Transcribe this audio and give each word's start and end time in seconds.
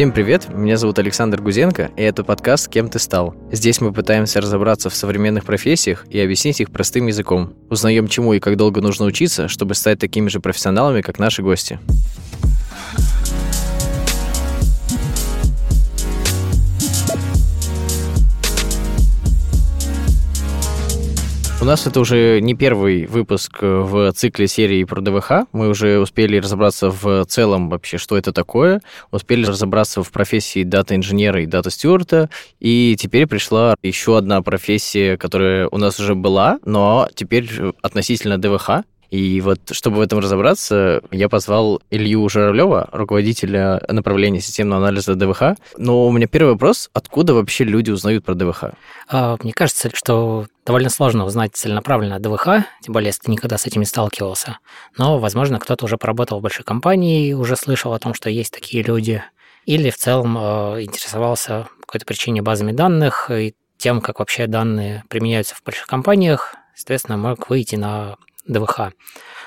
Всем 0.00 0.12
привет, 0.12 0.48
меня 0.48 0.78
зовут 0.78 0.98
Александр 0.98 1.42
Гузенко, 1.42 1.90
и 1.94 2.00
это 2.00 2.24
подкаст 2.24 2.68
«Кем 2.68 2.88
ты 2.88 2.98
стал?». 2.98 3.34
Здесь 3.52 3.82
мы 3.82 3.92
пытаемся 3.92 4.40
разобраться 4.40 4.88
в 4.88 4.94
современных 4.94 5.44
профессиях 5.44 6.06
и 6.08 6.18
объяснить 6.18 6.58
их 6.62 6.70
простым 6.70 7.08
языком. 7.08 7.52
Узнаем, 7.68 8.08
чему 8.08 8.32
и 8.32 8.40
как 8.40 8.56
долго 8.56 8.80
нужно 8.80 9.04
учиться, 9.04 9.46
чтобы 9.46 9.74
стать 9.74 9.98
такими 9.98 10.30
же 10.30 10.40
профессионалами, 10.40 11.02
как 11.02 11.18
наши 11.18 11.42
гости. 11.42 11.80
У 21.60 21.64
нас 21.66 21.86
это 21.86 22.00
уже 22.00 22.40
не 22.40 22.54
первый 22.54 23.04
выпуск 23.04 23.58
э, 23.60 23.66
в 23.66 24.12
цикле 24.12 24.48
серии 24.48 24.82
про 24.84 25.02
ДВХ. 25.02 25.46
Мы 25.52 25.68
уже 25.68 25.98
успели 25.98 26.38
разобраться 26.38 26.88
в 26.90 27.26
целом 27.26 27.68
вообще, 27.68 27.98
что 27.98 28.16
это 28.16 28.32
такое, 28.32 28.80
успели 29.10 29.44
разобраться 29.44 30.02
в 30.02 30.10
профессии 30.10 30.64
дата-инженера 30.64 31.42
и 31.42 31.46
дата-стюарта, 31.46 32.30
и 32.60 32.96
теперь 32.98 33.26
пришла 33.26 33.74
еще 33.82 34.16
одна 34.16 34.40
профессия, 34.40 35.18
которая 35.18 35.68
у 35.68 35.76
нас 35.76 36.00
уже 36.00 36.14
была, 36.14 36.60
но 36.64 37.06
теперь 37.14 37.50
относительно 37.82 38.38
ДВХ. 38.38 38.82
И 39.10 39.40
вот, 39.40 39.58
чтобы 39.72 39.98
в 39.98 40.00
этом 40.00 40.20
разобраться, 40.20 41.02
я 41.10 41.28
позвал 41.28 41.82
Илью 41.90 42.28
Журавлева, 42.28 42.88
руководителя 42.92 43.82
направления 43.88 44.40
системного 44.40 44.82
анализа 44.82 45.14
ДВХ. 45.16 45.56
Но 45.76 46.06
у 46.06 46.12
меня 46.12 46.28
первый 46.28 46.52
вопрос, 46.52 46.90
откуда 46.92 47.34
вообще 47.34 47.64
люди 47.64 47.90
узнают 47.90 48.24
про 48.24 48.34
ДВХ? 48.34 48.66
А, 49.08 49.36
мне 49.42 49.52
кажется, 49.52 49.90
что 49.92 50.46
довольно 50.64 50.90
сложно 50.90 51.24
узнать 51.24 51.56
целенаправленно 51.56 52.20
ДВХ, 52.20 52.64
тем 52.82 52.92
более, 52.92 53.08
если 53.08 53.22
ты 53.22 53.30
никогда 53.32 53.58
с 53.58 53.66
этим 53.66 53.80
не 53.80 53.86
сталкивался. 53.86 54.58
Но, 54.96 55.18
возможно, 55.18 55.58
кто-то 55.58 55.84
уже 55.84 55.96
поработал 55.96 56.38
в 56.38 56.42
большой 56.42 56.64
компании 56.64 57.32
уже 57.32 57.56
слышал 57.56 57.92
о 57.92 57.98
том, 57.98 58.14
что 58.14 58.30
есть 58.30 58.52
такие 58.52 58.82
люди. 58.82 59.22
Или 59.66 59.90
в 59.90 59.96
целом 59.96 60.36
э, 60.38 60.82
интересовался 60.82 61.66
по 61.80 61.86
какой-то 61.86 62.06
причине 62.06 62.42
базами 62.42 62.72
данных 62.72 63.30
и 63.30 63.54
тем, 63.76 64.00
как 64.00 64.18
вообще 64.18 64.46
данные 64.46 65.04
применяются 65.08 65.54
в 65.54 65.62
больших 65.64 65.86
компаниях, 65.86 66.54
соответственно, 66.74 67.16
мог 67.16 67.48
выйти 67.48 67.76
на 67.76 68.16
ДВХ. 68.46 68.92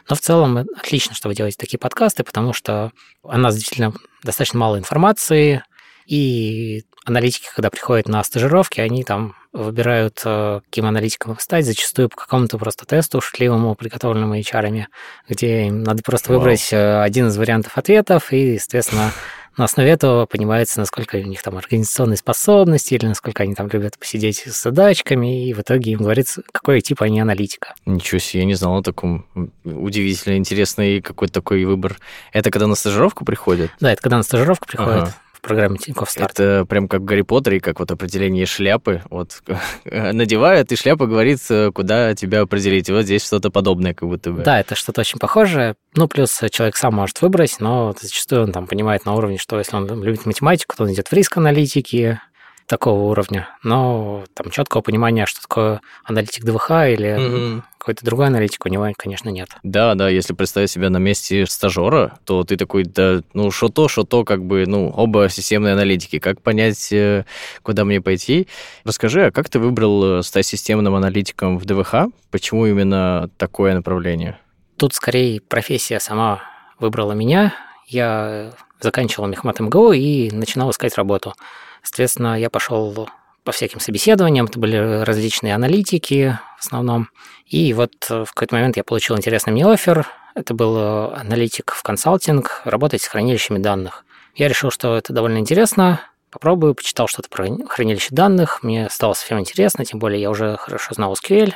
Но 0.09 0.15
в 0.15 0.19
целом 0.19 0.57
отлично, 0.57 1.15
что 1.15 1.27
вы 1.29 1.35
делаете 1.35 1.57
такие 1.59 1.79
подкасты, 1.79 2.23
потому 2.23 2.53
что 2.53 2.91
у 3.23 3.37
нас 3.37 3.55
действительно 3.55 3.93
достаточно 4.23 4.59
мало 4.59 4.77
информации, 4.77 5.63
и 6.05 6.83
аналитики, 7.05 7.47
когда 7.53 7.69
приходят 7.69 8.07
на 8.07 8.23
стажировки, 8.23 8.81
они 8.81 9.03
там 9.03 9.35
выбирают, 9.53 10.21
э, 10.25 10.61
каким 10.65 10.85
аналитиком 10.85 11.37
стать, 11.39 11.65
зачастую 11.65 12.09
по 12.09 12.17
какому-то 12.17 12.57
просто 12.57 12.85
тесту 12.85 13.21
шутливому, 13.21 13.75
приготовленному 13.75 14.37
HR, 14.39 14.85
где 15.29 15.67
им 15.67 15.83
надо 15.83 16.01
просто 16.01 16.33
выбрать 16.33 16.73
э, 16.73 17.01
один 17.01 17.27
из 17.27 17.37
вариантов 17.37 17.77
ответов, 17.77 18.33
и, 18.33 18.53
естественно, 18.53 19.11
на 19.57 19.65
основе 19.65 19.89
этого 19.89 20.25
понимается, 20.25 20.79
насколько 20.79 21.15
у 21.15 21.21
них 21.21 21.41
там 21.41 21.57
организационные 21.57 22.17
способности 22.17 22.93
или 22.95 23.05
насколько 23.05 23.43
они 23.43 23.55
там 23.55 23.67
любят 23.69 23.97
посидеть 23.97 24.43
с 24.47 24.61
задачками, 24.63 25.47
и 25.47 25.53
в 25.53 25.59
итоге 25.59 25.91
им 25.91 25.99
говорится, 25.99 26.41
какой 26.51 26.81
тип 26.81 27.01
они 27.01 27.19
аналитика. 27.19 27.73
Ничего 27.85 28.19
себе, 28.19 28.41
я 28.41 28.45
не 28.45 28.55
знал 28.55 28.77
о 28.77 28.83
таком 28.83 29.25
удивительно 29.63 30.37
интересный 30.37 31.01
какой-то 31.01 31.33
такой 31.33 31.65
выбор. 31.65 31.97
Это 32.31 32.51
когда 32.51 32.67
на 32.67 32.75
стажировку 32.75 33.25
приходят? 33.25 33.71
Да, 33.79 33.91
это 33.91 34.01
когда 34.01 34.17
на 34.17 34.23
стажировку 34.23 34.67
приходят. 34.67 35.03
Ага 35.03 35.15
программе 35.43 35.77
Тинькофф 35.77 36.09
Старт. 36.09 36.39
Это 36.39 36.65
прям 36.65 36.87
как 36.87 37.01
в 37.01 37.05
Гарри 37.05 37.21
Поттере, 37.21 37.59
как 37.59 37.79
вот 37.79 37.91
определение 37.91 38.45
шляпы. 38.45 39.01
Вот 39.09 39.43
надевают, 39.85 40.71
и 40.71 40.75
шляпа 40.75 41.05
говорит, 41.05 41.39
куда 41.73 42.15
тебя 42.15 42.41
определить. 42.41 42.89
вот 42.89 43.03
здесь 43.03 43.25
что-то 43.25 43.51
подобное 43.51 43.93
как 43.93 44.09
будто 44.09 44.31
бы. 44.31 44.43
Да, 44.43 44.59
это 44.59 44.75
что-то 44.75 45.01
очень 45.01 45.19
похожее. 45.19 45.75
Ну, 45.95 46.07
плюс 46.07 46.41
человек 46.51 46.75
сам 46.75 46.95
может 46.95 47.21
выбрать, 47.21 47.57
но 47.59 47.93
зачастую 47.99 48.43
он 48.43 48.51
там 48.51 48.65
понимает 48.65 49.05
на 49.05 49.13
уровне, 49.13 49.37
что 49.37 49.57
если 49.57 49.75
он 49.75 50.03
любит 50.03 50.25
математику, 50.25 50.75
то 50.75 50.83
он 50.83 50.93
идет 50.93 51.09
в 51.09 51.13
риск 51.13 51.37
аналитики, 51.37 52.19
такого 52.67 53.09
уровня, 53.09 53.49
но 53.63 54.23
там 54.33 54.49
четкого 54.49 54.81
понимания, 54.81 55.25
что 55.25 55.41
такое 55.41 55.81
аналитик 56.03 56.43
ДВХ 56.43 56.71
или 56.87 57.55
угу. 57.55 57.63
какой-то 57.77 58.05
другой 58.05 58.27
аналитик 58.27 58.65
у 58.65 58.69
него, 58.69 58.87
конечно, 58.97 59.29
нет. 59.29 59.49
Да, 59.63 59.95
да, 59.95 60.09
если 60.09 60.33
представить 60.33 60.71
себя 60.71 60.89
на 60.89 60.97
месте 60.97 61.45
стажера, 61.45 62.17
то 62.25 62.43
ты 62.43 62.55
такой, 62.57 62.83
да, 62.83 63.21
ну, 63.33 63.51
что 63.51 63.69
то, 63.69 63.87
что 63.87 64.03
то, 64.03 64.23
как 64.23 64.43
бы, 64.43 64.65
ну, 64.65 64.89
оба 64.89 65.29
системные 65.29 65.73
аналитики. 65.73 66.19
Как 66.19 66.41
понять, 66.41 66.91
э, 66.91 67.25
куда 67.61 67.83
мне 67.85 68.01
пойти? 68.01 68.47
Расскажи, 68.83 69.25
а 69.25 69.31
как 69.31 69.49
ты 69.49 69.59
выбрал 69.59 70.19
э, 70.19 70.23
стать 70.23 70.45
системным 70.45 70.95
аналитиком 70.95 71.57
в 71.57 71.65
ДВХ? 71.65 72.07
Почему 72.31 72.65
именно 72.65 73.29
такое 73.37 73.73
направление? 73.73 74.39
Тут 74.77 74.93
скорее 74.93 75.41
профессия 75.41 75.99
сама 75.99 76.41
выбрала 76.79 77.11
меня. 77.13 77.53
Я 77.87 78.53
заканчивал 78.79 79.27
мехмат 79.27 79.59
МГУ 79.59 79.93
и 79.93 80.31
начинал 80.31 80.71
искать 80.71 80.95
работу. 80.97 81.33
Соответственно, 81.83 82.39
я 82.39 82.49
пошел 82.49 83.09
по 83.43 83.51
всяким 83.51 83.79
собеседованиям, 83.79 84.45
это 84.45 84.57
были 84.57 85.03
различные 85.03 85.53
аналитики 85.53 86.39
в 86.57 86.65
основном. 86.65 87.09
И 87.45 87.73
вот 87.73 87.93
в 88.09 88.25
какой-то 88.25 88.55
момент 88.55 88.77
я 88.77 88.83
получил 88.83 89.17
интересный 89.17 89.51
мне 89.51 89.67
офер. 89.67 90.07
Это 90.33 90.53
был 90.53 90.77
э, 90.77 91.13
аналитик 91.15 91.73
в 91.73 91.83
консалтинг, 91.83 92.61
работать 92.63 93.03
с 93.03 93.07
хранилищами 93.07 93.59
данных. 93.59 94.05
Я 94.33 94.47
решил, 94.47 94.71
что 94.71 94.97
это 94.97 95.13
довольно 95.13 95.37
интересно, 95.37 96.01
попробую, 96.31 96.73
почитал 96.73 97.07
что-то 97.07 97.29
про 97.29 97.47
хранилище 97.67 98.07
данных, 98.09 98.63
мне 98.63 98.89
стало 98.89 99.13
совсем 99.13 99.39
интересно, 99.39 99.85
тем 99.85 99.99
более 99.99 100.19
я 100.19 100.31
уже 100.31 100.57
хорошо 100.57 100.95
знал 100.95 101.13
SQL, 101.13 101.53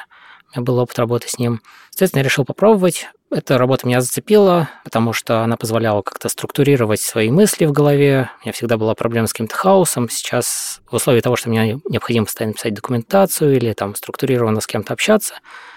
у 0.49 0.51
меня 0.51 0.63
был 0.63 0.77
опыт 0.77 0.99
работы 0.99 1.27
с 1.27 1.39
ним. 1.39 1.61
Соответственно, 1.89 2.19
я 2.19 2.25
решил 2.25 2.45
попробовать. 2.45 3.07
Эта 3.29 3.57
работа 3.57 3.85
меня 3.85 3.99
зацепила, 3.99 4.69
потому 4.85 5.11
что 5.11 5.41
она 5.41 5.57
позволяла 5.57 6.01
как-то 6.01 6.29
структурировать 6.29 7.01
свои 7.01 7.29
мысли 7.29 7.65
в 7.65 7.73
голове. 7.73 8.29
У 8.39 8.45
меня 8.45 8.53
всегда 8.53 8.77
была 8.77 8.95
проблема 8.95 9.27
с 9.27 9.33
каким-то 9.33 9.53
хаосом. 9.53 10.07
Сейчас 10.09 10.79
в 10.89 10.95
условии 10.95 11.19
того, 11.19 11.35
что 11.35 11.49
мне 11.49 11.77
необходимо 11.89 12.25
постоянно 12.25 12.53
писать 12.53 12.73
документацию 12.73 13.57
или 13.57 13.73
там 13.73 13.95
структурированно 13.95 14.61
с 14.61 14.67
кем-то 14.67 14.93
общаться, 14.93 15.35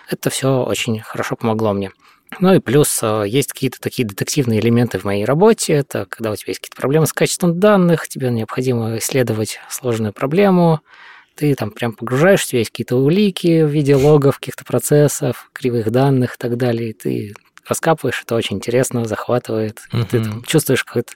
это 0.08 0.30
все 0.30 0.62
очень 0.62 1.00
хорошо 1.00 1.34
помогло 1.34 1.72
мне. 1.72 1.90
Ну 2.38 2.54
и 2.54 2.60
плюс 2.60 3.00
э, 3.02 3.24
есть 3.26 3.52
какие-то 3.52 3.80
такие 3.80 4.06
детективные 4.06 4.60
элементы 4.60 5.00
в 5.00 5.04
моей 5.04 5.24
работе. 5.24 5.72
Это 5.72 6.06
когда 6.08 6.30
у 6.30 6.36
тебя 6.36 6.50
есть 6.50 6.60
какие-то 6.60 6.80
проблемы 6.80 7.06
с 7.08 7.12
качеством 7.12 7.58
данных, 7.58 8.06
тебе 8.06 8.30
необходимо 8.30 8.98
исследовать 8.98 9.58
сложную 9.68 10.12
проблему, 10.12 10.80
ты 11.40 11.54
там 11.54 11.70
прям 11.70 11.94
погружаешь, 11.94 12.44
у 12.44 12.48
тебя 12.48 12.58
есть 12.58 12.70
какие-то 12.70 12.96
улики 12.96 13.62
в 13.62 13.68
виде 13.68 13.96
логов, 13.96 14.38
каких-то 14.38 14.62
процессов, 14.62 15.48
кривых 15.54 15.90
данных 15.90 16.34
и 16.34 16.38
так 16.38 16.58
далее, 16.58 16.90
и 16.90 16.92
ты 16.92 17.34
раскапываешь, 17.66 18.20
это 18.22 18.34
очень 18.34 18.56
интересно, 18.56 19.06
захватывает, 19.06 19.80
uh-huh. 19.90 20.06
ты 20.10 20.22
там 20.22 20.42
чувствуешь 20.42 20.84
какое-то 20.84 21.14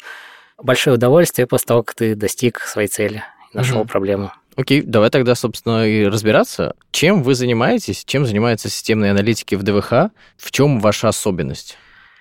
большое 0.56 0.96
удовольствие 0.96 1.46
после 1.46 1.66
того, 1.66 1.82
как 1.82 1.94
ты 1.94 2.14
достиг 2.14 2.60
своей 2.60 2.88
цели, 2.88 3.22
нашел 3.52 3.82
uh-huh. 3.82 3.88
проблему. 3.88 4.32
Окей, 4.56 4.80
давай 4.80 5.10
тогда, 5.10 5.34
собственно, 5.34 5.86
и 5.86 6.06
разбираться. 6.06 6.74
Чем 6.90 7.22
вы 7.22 7.34
занимаетесь, 7.34 8.02
чем 8.06 8.24
занимаются 8.24 8.70
системные 8.70 9.10
аналитики 9.10 9.56
в 9.56 9.62
ДВХ, 9.62 10.10
в 10.38 10.50
чем 10.52 10.80
ваша 10.80 11.08
особенность? 11.08 11.76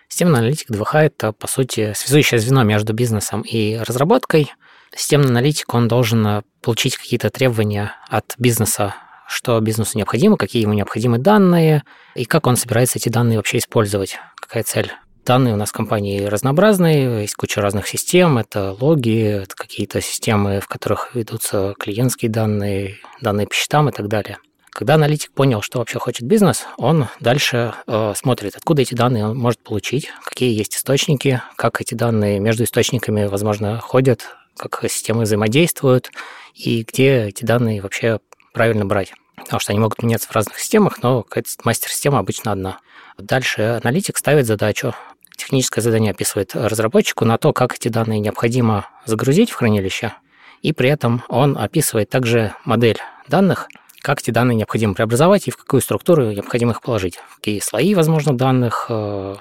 Системная 0.09 0.41
аналитика 0.41 0.73
ДВХ– 0.73 0.95
это, 0.95 1.31
по 1.31 1.47
сути, 1.47 1.93
связующее 1.95 2.39
звено 2.39 2.63
между 2.63 2.91
бизнесом 2.91 3.43
и 3.43 3.77
разработкой. 3.77 4.51
Системный 4.95 5.29
аналитик, 5.29 5.73
он 5.73 5.87
должен 5.87 6.25
э, 6.25 6.41
получить 6.61 6.97
какие-то 6.97 7.29
требования 7.29 7.93
от 8.09 8.35
бизнеса, 8.37 8.95
что 9.27 9.59
бизнесу 9.59 9.97
необходимо, 9.97 10.37
какие 10.37 10.61
ему 10.61 10.73
необходимы 10.73 11.17
данные, 11.17 11.83
и 12.15 12.25
как 12.25 12.45
он 12.45 12.55
собирается 12.55 12.99
эти 12.99 13.09
данные 13.09 13.37
вообще 13.37 13.57
использовать, 13.57 14.17
какая 14.35 14.63
цель. 14.63 14.91
Данные 15.25 15.53
у 15.53 15.57
нас 15.57 15.69
в 15.69 15.73
компании 15.73 16.25
разнообразные, 16.25 17.21
есть 17.21 17.35
куча 17.35 17.61
разных 17.61 17.87
систем, 17.87 18.37
это 18.37 18.75
логи, 18.79 19.41
это 19.43 19.55
какие-то 19.55 20.01
системы, 20.01 20.59
в 20.59 20.67
которых 20.67 21.15
ведутся 21.15 21.73
клиентские 21.79 22.29
данные, 22.29 22.97
данные 23.21 23.47
по 23.47 23.55
счетам 23.55 23.89
и 23.89 23.93
так 23.93 24.09
далее. 24.09 24.37
Когда 24.69 24.95
аналитик 24.95 25.31
понял, 25.31 25.61
что 25.61 25.79
вообще 25.79 25.97
хочет 25.97 26.27
бизнес, 26.27 26.65
он 26.77 27.07
дальше 27.19 27.73
э, 27.87 28.13
смотрит, 28.15 28.55
откуда 28.55 28.81
эти 28.81 28.95
данные 28.95 29.27
он 29.27 29.37
может 29.37 29.63
получить, 29.63 30.11
какие 30.25 30.55
есть 30.55 30.75
источники, 30.75 31.41
как 31.55 31.79
эти 31.79 31.93
данные 31.93 32.39
между 32.39 32.63
источниками, 32.63 33.25
возможно, 33.25 33.79
ходят, 33.79 34.35
как 34.57 34.81
системы 34.89 35.23
взаимодействуют 35.23 36.11
и 36.53 36.83
где 36.83 37.25
эти 37.25 37.43
данные 37.43 37.81
вообще 37.81 38.19
правильно 38.53 38.85
брать. 38.85 39.13
Потому 39.35 39.59
что 39.59 39.71
они 39.71 39.79
могут 39.79 40.01
меняться 40.03 40.29
в 40.29 40.31
разных 40.31 40.59
системах, 40.59 41.01
но 41.01 41.25
мастер-система 41.63 42.19
обычно 42.19 42.51
одна. 42.51 42.79
Дальше 43.17 43.79
аналитик 43.83 44.17
ставит 44.17 44.45
задачу. 44.45 44.93
Техническое 45.35 45.81
задание 45.81 46.11
описывает 46.11 46.55
разработчику 46.55 47.25
на 47.25 47.37
то, 47.37 47.53
как 47.53 47.75
эти 47.75 47.87
данные 47.87 48.19
необходимо 48.19 48.87
загрузить 49.05 49.49
в 49.51 49.55
хранилище, 49.55 50.13
и 50.61 50.73
при 50.73 50.89
этом 50.89 51.23
он 51.27 51.57
описывает 51.57 52.09
также 52.09 52.53
модель 52.63 52.99
данных, 53.27 53.67
как 54.01 54.19
эти 54.19 54.31
данные 54.31 54.55
необходимо 54.55 54.93
преобразовать 54.93 55.47
и 55.47 55.51
в 55.51 55.57
какую 55.57 55.81
структуру 55.81 56.31
необходимо 56.31 56.71
их 56.71 56.81
положить, 56.81 57.19
какие 57.35 57.59
слои, 57.59 57.95
возможно, 57.95 58.37
данных, 58.37 58.87
э, 58.89 59.35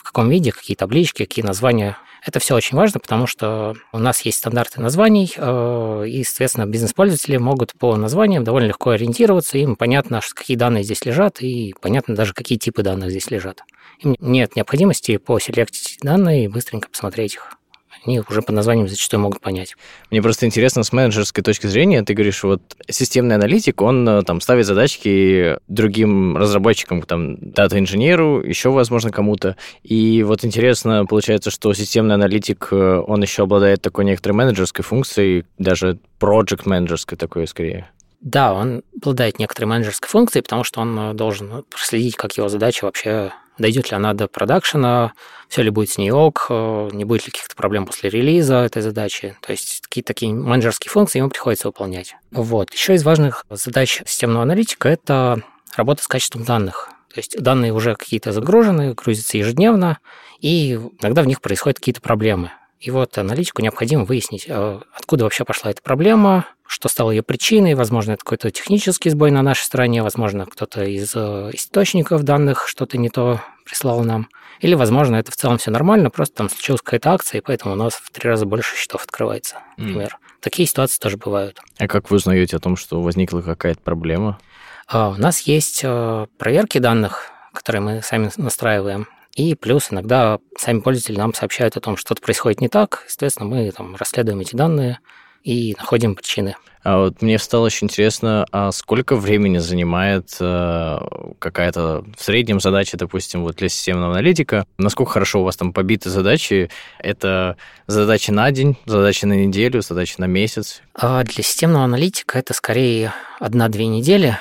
в 0.00 0.02
каком 0.02 0.30
виде, 0.30 0.50
какие 0.50 0.76
таблички, 0.76 1.24
какие 1.24 1.44
названия 1.44 1.98
это 2.24 2.38
все 2.38 2.54
очень 2.54 2.76
важно, 2.76 3.00
потому 3.00 3.26
что 3.26 3.74
у 3.92 3.98
нас 3.98 4.20
есть 4.22 4.38
стандарты 4.38 4.80
названий, 4.80 5.32
э, 5.36 6.04
и, 6.06 6.22
соответственно, 6.24 6.66
бизнес-пользователи 6.66 7.36
могут 7.38 7.72
по 7.74 7.96
названиям 7.96 8.44
довольно 8.44 8.68
легко 8.68 8.90
ориентироваться, 8.90 9.58
им 9.58 9.76
понятно, 9.76 10.20
какие 10.34 10.56
данные 10.56 10.84
здесь 10.84 11.04
лежат, 11.04 11.40
и 11.40 11.74
понятно 11.80 12.14
даже, 12.14 12.34
какие 12.34 12.58
типы 12.58 12.82
данных 12.82 13.10
здесь 13.10 13.30
лежат. 13.30 13.62
Им 14.00 14.16
нет 14.20 14.56
необходимости 14.56 15.16
по 15.16 15.38
селектить 15.38 15.98
данные 16.02 16.44
и 16.44 16.48
быстренько 16.48 16.88
посмотреть 16.90 17.34
их. 17.34 17.59
Они 18.04 18.20
уже 18.20 18.42
по 18.42 18.52
названиям 18.52 18.88
зачастую 18.88 19.20
могут 19.20 19.40
понять. 19.40 19.76
Мне 20.10 20.22
просто 20.22 20.46
интересно 20.46 20.82
с 20.82 20.92
менеджерской 20.92 21.42
точки 21.44 21.66
зрения, 21.66 22.02
ты 22.02 22.14
говоришь, 22.14 22.42
вот 22.42 22.62
системный 22.88 23.34
аналитик, 23.34 23.82
он 23.82 24.08
э, 24.08 24.22
там 24.22 24.40
ставит 24.40 24.66
задачки 24.66 25.58
другим 25.68 26.36
разработчикам, 26.36 27.02
там, 27.02 27.36
дата-инженеру, 27.40 28.42
еще, 28.42 28.70
возможно, 28.70 29.10
кому-то. 29.10 29.56
И 29.82 30.22
вот 30.22 30.44
интересно, 30.44 31.04
получается, 31.06 31.50
что 31.50 31.72
системный 31.74 32.14
аналитик, 32.14 32.68
э, 32.70 33.02
он 33.06 33.22
еще 33.22 33.42
обладает 33.42 33.82
такой 33.82 34.04
некоторой 34.04 34.36
менеджерской 34.36 34.84
функцией, 34.84 35.44
даже 35.58 35.98
project 36.18 36.62
менеджерской 36.64 37.18
такой 37.18 37.46
скорее. 37.46 37.88
Да, 38.20 38.52
он 38.52 38.82
обладает 38.96 39.38
некоторой 39.38 39.68
менеджерской 39.68 40.08
функцией, 40.08 40.42
потому 40.42 40.62
что 40.62 40.80
он 40.80 40.98
э, 40.98 41.14
должен 41.14 41.64
проследить, 41.70 42.16
как 42.16 42.36
его 42.36 42.48
задача 42.48 42.84
вообще 42.84 43.32
дойдет 43.58 43.90
ли 43.90 43.96
она 43.96 44.12
до 44.12 44.28
продакшена, 44.28 45.12
все 45.48 45.62
ли 45.62 45.70
будет 45.70 45.90
с 45.90 45.98
ней 45.98 46.10
ок, 46.10 46.46
э, 46.50 46.90
не 46.92 47.04
будет 47.04 47.26
ли 47.26 47.32
каких-то 47.32 47.56
проблем 47.56 47.86
после 47.86 48.10
релиза 48.10 48.56
этой 48.56 48.82
задачи. 48.82 49.36
То 49.40 49.52
есть 49.52 49.82
какие-то 49.82 50.08
такие 50.08 50.34
менеджерские 50.34 50.90
функции 50.90 51.18
ему 51.18 51.30
приходится 51.30 51.68
выполнять. 51.68 52.14
Вот. 52.30 52.72
Еще 52.72 52.94
из 52.94 53.04
важных 53.04 53.46
задач 53.48 54.02
системного 54.06 54.42
аналитика– 54.42 54.88
это 54.90 55.42
работа 55.74 56.02
с 56.02 56.08
качеством 56.08 56.44
данных. 56.44 56.90
То 57.12 57.18
есть 57.18 57.40
данные 57.42 57.72
уже 57.72 57.96
какие-то 57.96 58.32
загружены, 58.32 58.94
грузятся 58.94 59.38
ежедневно, 59.38 59.98
и 60.40 60.74
иногда 61.00 61.22
в 61.22 61.26
них 61.26 61.40
происходят 61.40 61.78
какие-то 61.78 62.00
проблемы. 62.00 62.52
И 62.80 62.90
вот 62.90 63.18
аналитику 63.18 63.60
необходимо 63.60 64.04
выяснить, 64.04 64.46
э, 64.48 64.80
откуда 64.94 65.24
вообще 65.24 65.44
пошла 65.44 65.70
эта 65.70 65.82
проблема, 65.82 66.46
что 66.66 66.88
стало 66.88 67.10
ее 67.10 67.22
причиной. 67.22 67.74
Возможно, 67.74 68.12
это 68.12 68.24
какой-то 68.24 68.50
технический 68.50 69.10
сбой 69.10 69.30
на 69.30 69.42
нашей 69.42 69.64
стороне, 69.64 70.02
возможно, 70.02 70.46
кто-то 70.46 70.84
из 70.84 71.12
э, 71.14 71.50
источников 71.52 72.22
данных 72.22 72.66
что-то 72.66 72.96
не 72.96 73.10
то 73.10 73.40
прислал 73.66 74.02
нам. 74.02 74.28
Или, 74.60 74.74
возможно, 74.74 75.16
это 75.16 75.30
в 75.30 75.36
целом 75.36 75.58
все 75.58 75.70
нормально, 75.70 76.10
просто 76.10 76.36
там 76.36 76.48
случилась 76.48 76.80
какая-то 76.80 77.12
акция, 77.12 77.40
и 77.40 77.42
поэтому 77.42 77.74
у 77.74 77.76
нас 77.76 77.94
в 77.94 78.10
три 78.10 78.28
раза 78.28 78.46
больше 78.46 78.76
счетов 78.76 79.04
открывается, 79.04 79.58
например. 79.76 80.18
Mm. 80.18 80.40
Такие 80.40 80.66
ситуации 80.66 80.98
тоже 80.98 81.18
бывают. 81.18 81.60
А 81.78 81.86
как 81.86 82.10
вы 82.10 82.16
узнаете 82.16 82.56
о 82.56 82.60
том, 82.60 82.76
что 82.76 83.02
возникла 83.02 83.42
какая-то 83.42 83.80
проблема? 83.80 84.38
А, 84.86 85.10
у 85.10 85.16
нас 85.16 85.40
есть 85.40 85.82
э, 85.84 86.26
проверки 86.38 86.78
данных, 86.78 87.30
которые 87.52 87.82
мы 87.82 88.02
сами 88.02 88.30
настраиваем. 88.36 89.06
И 89.34 89.54
плюс 89.54 89.92
иногда 89.92 90.38
сами 90.56 90.80
пользователи 90.80 91.16
нам 91.16 91.34
сообщают 91.34 91.76
о 91.76 91.80
том, 91.80 91.96
что 91.96 92.08
что-то 92.08 92.22
происходит 92.22 92.60
не 92.60 92.68
так. 92.68 93.04
Соответственно, 93.06 93.48
мы 93.48 93.70
там 93.70 93.96
расследуем 93.96 94.40
эти 94.40 94.56
данные 94.56 94.98
и 95.44 95.74
находим 95.78 96.14
причины. 96.14 96.56
А 96.82 96.98
вот 96.98 97.20
мне 97.20 97.38
стало 97.38 97.66
очень 97.66 97.86
интересно, 97.86 98.46
а 98.52 98.72
сколько 98.72 99.14
времени 99.14 99.58
занимает 99.58 100.34
э, 100.40 100.98
какая-то 101.38 102.04
в 102.16 102.22
среднем 102.22 102.58
задача, 102.58 102.96
допустим, 102.96 103.42
вот 103.42 103.56
для 103.56 103.68
системного 103.68 104.12
аналитика? 104.12 104.64
Насколько 104.78 105.12
хорошо 105.12 105.42
у 105.42 105.44
вас 105.44 105.56
там 105.56 105.74
побиты 105.74 106.08
задачи? 106.08 106.70
Это 106.98 107.56
задачи 107.86 108.30
на 108.30 108.50
день, 108.50 108.78
задачи 108.86 109.26
на 109.26 109.34
неделю, 109.34 109.82
задачи 109.82 110.14
на 110.18 110.24
месяц? 110.24 110.80
А 110.94 111.22
для 111.22 111.42
системного 111.44 111.84
аналитика 111.84 112.38
это 112.38 112.54
скорее 112.54 113.12
одна-две 113.38 113.86
недели 113.86 114.38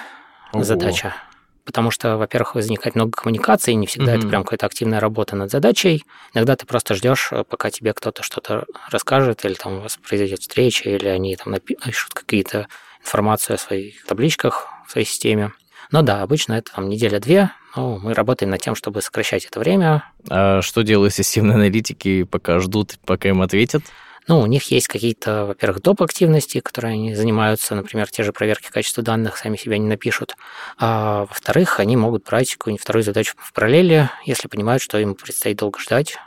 Ого. 0.54 0.64
задача 0.64 1.14
потому 1.70 1.92
что, 1.92 2.18
во-первых, 2.18 2.56
возникает 2.56 2.96
много 2.96 3.12
коммуникаций, 3.12 3.76
не 3.76 3.86
всегда 3.86 4.16
mm-hmm. 4.16 4.18
это 4.18 4.28
прям 4.28 4.44
какая-то 4.44 4.66
активная 4.66 5.00
работа 5.00 5.36
над 5.36 5.52
задачей. 5.52 6.04
Иногда 6.34 6.56
ты 6.56 6.66
просто 6.66 6.96
ждешь, 6.96 7.30
э, 7.32 7.44
пока 7.48 7.70
тебе 7.70 7.94
кто-то 7.94 8.24
что-то 8.24 8.66
расскажет, 8.90 9.46
или 9.46 9.54
там 9.54 9.78
у 9.78 9.82
вас 9.82 9.98
произойдет 9.98 10.40
встреча, 10.40 10.90
или 10.90 11.08
они 11.08 11.36
там 11.36 11.54
напишут 11.54 12.16
какие-то 12.16 12.68
информацию 13.02 13.54
о 13.54 13.60
своих 13.60 14.04
табличках 14.06 14.68
в 14.88 14.92
своей 14.94 15.06
системе. 15.06 15.52
Но 15.92 16.02
да, 16.02 16.24
обычно 16.24 16.54
это 16.54 16.72
там 16.74 16.90
неделя-две, 16.90 17.52
но 17.76 18.00
мы 18.00 18.16
работаем 18.16 18.50
над 18.50 18.62
тем, 18.62 18.74
чтобы 18.74 19.04
сокращать 19.04 19.46
это 19.46 19.60
время. 19.60 20.04
А 20.28 20.64
что 20.64 20.82
делают 20.82 21.14
системные 21.14 21.54
аналитики, 21.54 22.24
пока 22.24 22.60
ждут, 22.60 22.98
пока 23.06 23.30
им 23.30 23.44
ответят? 23.44 23.84
Ну, 24.28 24.40
у 24.42 24.46
них 24.46 24.72
есть 24.72 24.88
какие-то, 24.88 25.46
во-первых, 25.46 25.82
доп. 25.82 26.02
активности, 26.02 26.60
которые 26.60 26.94
они 26.94 27.16
занимаются, 27.16 27.76
например, 27.76 28.10
те 28.10 28.24
же 28.24 28.32
проверки 28.32 28.70
качества 28.70 29.04
данных 29.04 29.38
сами 29.38 29.58
себя 29.58 29.78
не 29.78 29.88
напишут. 29.88 30.36
А 30.78 31.26
во-вторых, 31.26 31.80
они 31.80 31.98
могут 31.98 32.26
брать 32.26 32.54
какую-нибудь 32.54 32.82
вторую 32.84 33.04
задачу 33.04 33.34
в 33.38 33.54
параллели, 33.54 34.10
если 34.26 34.48
понимают, 34.48 34.82
что 34.82 34.98
им 35.00 35.16
предстоит 35.16 35.58
долго 35.58 35.80
ждать 35.80 36.18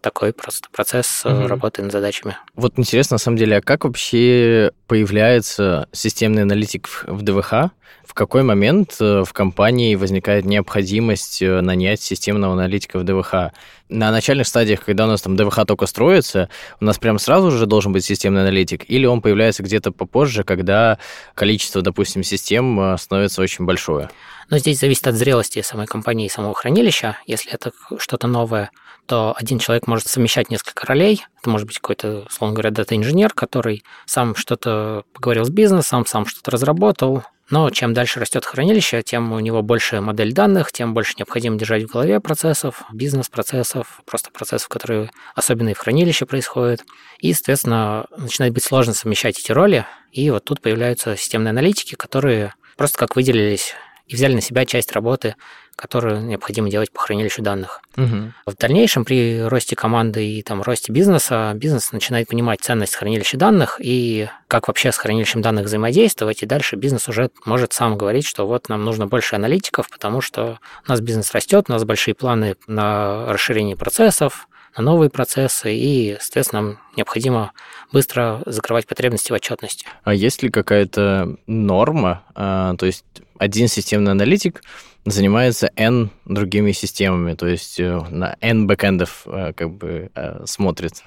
такой 0.00 0.32
просто 0.32 0.68
процесс 0.72 1.22
угу. 1.24 1.46
работы 1.46 1.82
над 1.82 1.92
задачами. 1.92 2.36
Вот 2.54 2.74
интересно, 2.76 3.14
на 3.14 3.18
самом 3.18 3.36
деле, 3.36 3.58
а 3.58 3.60
как 3.60 3.84
вообще 3.84 4.72
появляется 4.86 5.88
системный 5.92 6.42
аналитик 6.42 7.04
в 7.06 7.22
ДВХ? 7.22 7.70
В 8.04 8.14
какой 8.14 8.42
момент 8.42 8.96
э, 8.98 9.22
в 9.24 9.32
компании 9.32 9.94
возникает 9.94 10.44
необходимость 10.44 11.42
э, 11.42 11.60
нанять 11.60 12.00
системного 12.00 12.54
аналитика 12.54 12.98
в 12.98 13.04
ДВХ? 13.04 13.52
На 13.88 14.10
начальных 14.10 14.48
стадиях, 14.48 14.84
когда 14.84 15.04
у 15.04 15.08
нас 15.08 15.22
там 15.22 15.36
ДВХ 15.36 15.64
только 15.64 15.86
строится, 15.86 16.48
у 16.80 16.84
нас 16.84 16.98
прям 16.98 17.20
сразу 17.20 17.52
же 17.52 17.66
должен 17.66 17.92
быть 17.92 18.04
системный 18.04 18.42
аналитик, 18.42 18.84
или 18.88 19.06
он 19.06 19.20
появляется 19.20 19.62
где-то 19.62 19.92
попозже, 19.92 20.42
когда 20.42 20.98
количество, 21.34 21.82
допустим, 21.82 22.24
систем 22.24 22.96
становится 22.98 23.42
очень 23.42 23.64
большое? 23.64 24.10
Но 24.50 24.58
здесь 24.58 24.80
зависит 24.80 25.06
от 25.06 25.14
зрелости 25.14 25.62
самой 25.62 25.86
компании 25.86 26.26
и 26.26 26.30
самого 26.30 26.54
хранилища. 26.54 27.16
Если 27.26 27.52
это 27.52 27.72
что-то 27.98 28.26
новое, 28.26 28.70
то 29.06 29.32
один 29.36 29.58
человек 29.58 29.86
может 29.86 30.08
совмещать 30.08 30.50
несколько 30.50 30.86
ролей. 30.86 31.24
Это 31.40 31.50
может 31.50 31.66
быть 31.66 31.78
какой-то, 31.78 32.24
условно 32.26 32.54
говоря, 32.54 32.70
дата-инженер, 32.70 33.32
который 33.32 33.84
сам 34.06 34.34
что-то 34.34 35.04
поговорил 35.12 35.44
с 35.44 35.50
бизнесом, 35.50 36.04
сам 36.04 36.26
что-то 36.26 36.50
разработал, 36.50 37.24
но 37.50 37.68
чем 37.70 37.94
дальше 37.94 38.20
растет 38.20 38.44
хранилище, 38.44 39.02
тем 39.02 39.32
у 39.32 39.40
него 39.40 39.62
больше 39.62 40.00
модель 40.00 40.32
данных, 40.32 40.70
тем 40.70 40.94
больше 40.94 41.14
необходимо 41.18 41.58
держать 41.58 41.82
в 41.82 41.92
голове 41.92 42.20
процессов, 42.20 42.84
бизнес-процессов, 42.92 44.00
просто 44.06 44.30
процессов, 44.30 44.68
которые 44.68 45.10
особенно 45.34 45.70
и 45.70 45.74
в 45.74 45.78
хранилище 45.78 46.26
происходят. 46.26 46.84
И, 47.18 47.32
соответственно, 47.32 48.06
начинает 48.16 48.54
быть 48.54 48.64
сложно 48.64 48.94
совмещать 48.94 49.38
эти 49.40 49.50
роли. 49.50 49.84
И 50.12 50.30
вот 50.30 50.44
тут 50.44 50.60
появляются 50.60 51.16
системные 51.16 51.50
аналитики, 51.50 51.96
которые 51.96 52.54
просто 52.76 52.98
как 52.98 53.16
выделились 53.16 53.74
и 54.10 54.16
взяли 54.16 54.34
на 54.34 54.40
себя 54.40 54.66
часть 54.66 54.92
работы, 54.92 55.36
которую 55.76 56.22
необходимо 56.22 56.68
делать 56.68 56.92
по 56.92 57.00
хранилищу 57.00 57.42
данных. 57.42 57.80
Угу. 57.96 58.32
В 58.46 58.56
дальнейшем 58.56 59.04
при 59.04 59.40
росте 59.42 59.76
команды 59.76 60.26
и 60.26 60.42
там, 60.42 60.62
росте 60.62 60.92
бизнеса, 60.92 61.52
бизнес 61.54 61.92
начинает 61.92 62.28
понимать 62.28 62.60
ценность 62.60 62.96
хранилища 62.96 63.38
данных 63.38 63.80
и 63.82 64.28
как 64.48 64.66
вообще 64.68 64.90
с 64.90 64.98
хранилищем 64.98 65.42
данных 65.42 65.66
взаимодействовать, 65.66 66.42
и 66.42 66.46
дальше 66.46 66.74
бизнес 66.74 67.08
уже 67.08 67.30
может 67.46 67.72
сам 67.72 67.96
говорить, 67.96 68.26
что 68.26 68.46
вот 68.46 68.68
нам 68.68 68.84
нужно 68.84 69.06
больше 69.06 69.36
аналитиков, 69.36 69.88
потому 69.88 70.20
что 70.20 70.58
у 70.86 70.90
нас 70.90 71.00
бизнес 71.00 71.32
растет, 71.32 71.66
у 71.68 71.72
нас 71.72 71.84
большие 71.84 72.14
планы 72.14 72.56
на 72.66 73.26
расширение 73.32 73.76
процессов, 73.76 74.48
на 74.76 74.82
новые 74.82 75.10
процессы, 75.10 75.74
и, 75.74 76.16
соответственно, 76.20 76.62
нам 76.62 76.78
необходимо 76.96 77.52
быстро 77.92 78.42
закрывать 78.46 78.86
потребности 78.86 79.32
в 79.32 79.34
отчетности. 79.34 79.86
А 80.04 80.14
есть 80.14 80.42
ли 80.42 80.50
какая-то 80.50 81.36
норма? 81.46 82.24
А, 82.34 82.74
то 82.76 82.86
есть 82.86 83.04
один 83.38 83.68
системный 83.68 84.12
аналитик 84.12 84.62
занимается 85.06 85.70
N 85.76 86.10
другими 86.26 86.72
системами, 86.72 87.34
то 87.34 87.46
есть 87.46 87.80
э, 87.80 88.00
на 88.10 88.36
N 88.40 88.66
бэкэндов 88.66 89.22
э, 89.26 89.52
как 89.54 89.70
бы 89.70 90.10
э, 90.14 90.42
смотрит? 90.44 91.02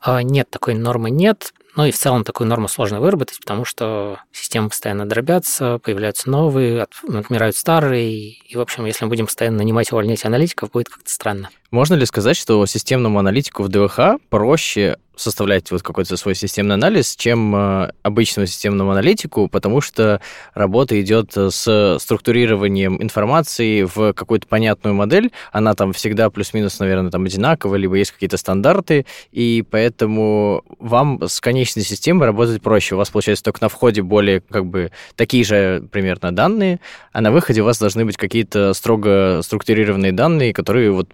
А, 0.00 0.22
нет, 0.22 0.48
такой 0.50 0.74
нормы 0.74 1.10
нет. 1.10 1.52
Ну 1.74 1.86
и 1.86 1.90
в 1.90 1.96
целом 1.96 2.22
такую 2.22 2.48
норму 2.48 2.68
сложно 2.68 3.00
выработать, 3.00 3.40
потому 3.40 3.64
что 3.64 4.18
системы 4.30 4.68
постоянно 4.68 5.08
дробятся, 5.08 5.78
появляются 5.78 6.28
новые, 6.28 6.82
отмирают 6.82 7.56
старые. 7.56 8.32
И, 8.32 8.56
в 8.56 8.60
общем, 8.60 8.84
если 8.84 9.04
мы 9.04 9.08
будем 9.08 9.26
постоянно 9.26 9.58
нанимать 9.58 9.90
и 9.90 9.94
увольнять 9.94 10.24
аналитиков, 10.24 10.70
будет 10.70 10.90
как-то 10.90 11.10
странно. 11.10 11.50
Можно 11.72 11.94
ли 11.94 12.04
сказать, 12.04 12.36
что 12.36 12.66
системному 12.66 13.18
аналитику 13.18 13.62
в 13.62 13.68
ДВХ 13.70 14.20
проще 14.28 14.98
составлять 15.16 15.70
вот 15.70 15.82
какой-то 15.82 16.16
свой 16.16 16.34
системный 16.34 16.74
анализ, 16.74 17.16
чем 17.16 17.54
э, 17.54 17.92
обычному 18.02 18.46
системному 18.46 18.90
аналитику, 18.90 19.48
потому 19.48 19.80
что 19.80 20.20
работа 20.54 21.00
идет 21.00 21.32
с 21.34 21.98
структурированием 22.00 23.02
информации 23.02 23.82
в 23.82 24.14
какую-то 24.14 24.46
понятную 24.46 24.94
модель, 24.94 25.32
она 25.52 25.74
там 25.74 25.92
всегда 25.92 26.30
плюс-минус, 26.30 26.78
наверное, 26.78 27.10
там 27.10 27.24
одинаковая, 27.24 27.78
либо 27.78 27.96
есть 27.96 28.12
какие-то 28.12 28.36
стандарты, 28.36 29.06
и 29.30 29.64
поэтому 29.70 30.64
вам 30.78 31.22
с 31.26 31.40
конечной 31.40 31.82
системой 31.82 32.26
работать 32.26 32.62
проще. 32.62 32.94
У 32.94 32.98
вас, 32.98 33.10
получается, 33.10 33.44
только 33.44 33.62
на 33.62 33.68
входе 33.68 34.02
более 34.02 34.40
как 34.40 34.66
бы 34.66 34.92
такие 35.14 35.44
же 35.44 35.86
примерно 35.92 36.34
данные, 36.34 36.80
а 37.12 37.20
на 37.20 37.30
выходе 37.30 37.60
у 37.60 37.64
вас 37.64 37.78
должны 37.78 38.04
быть 38.04 38.16
какие-то 38.16 38.72
строго 38.72 39.40
структурированные 39.42 40.12
данные, 40.12 40.52
которые 40.52 40.90
вот 40.90 41.10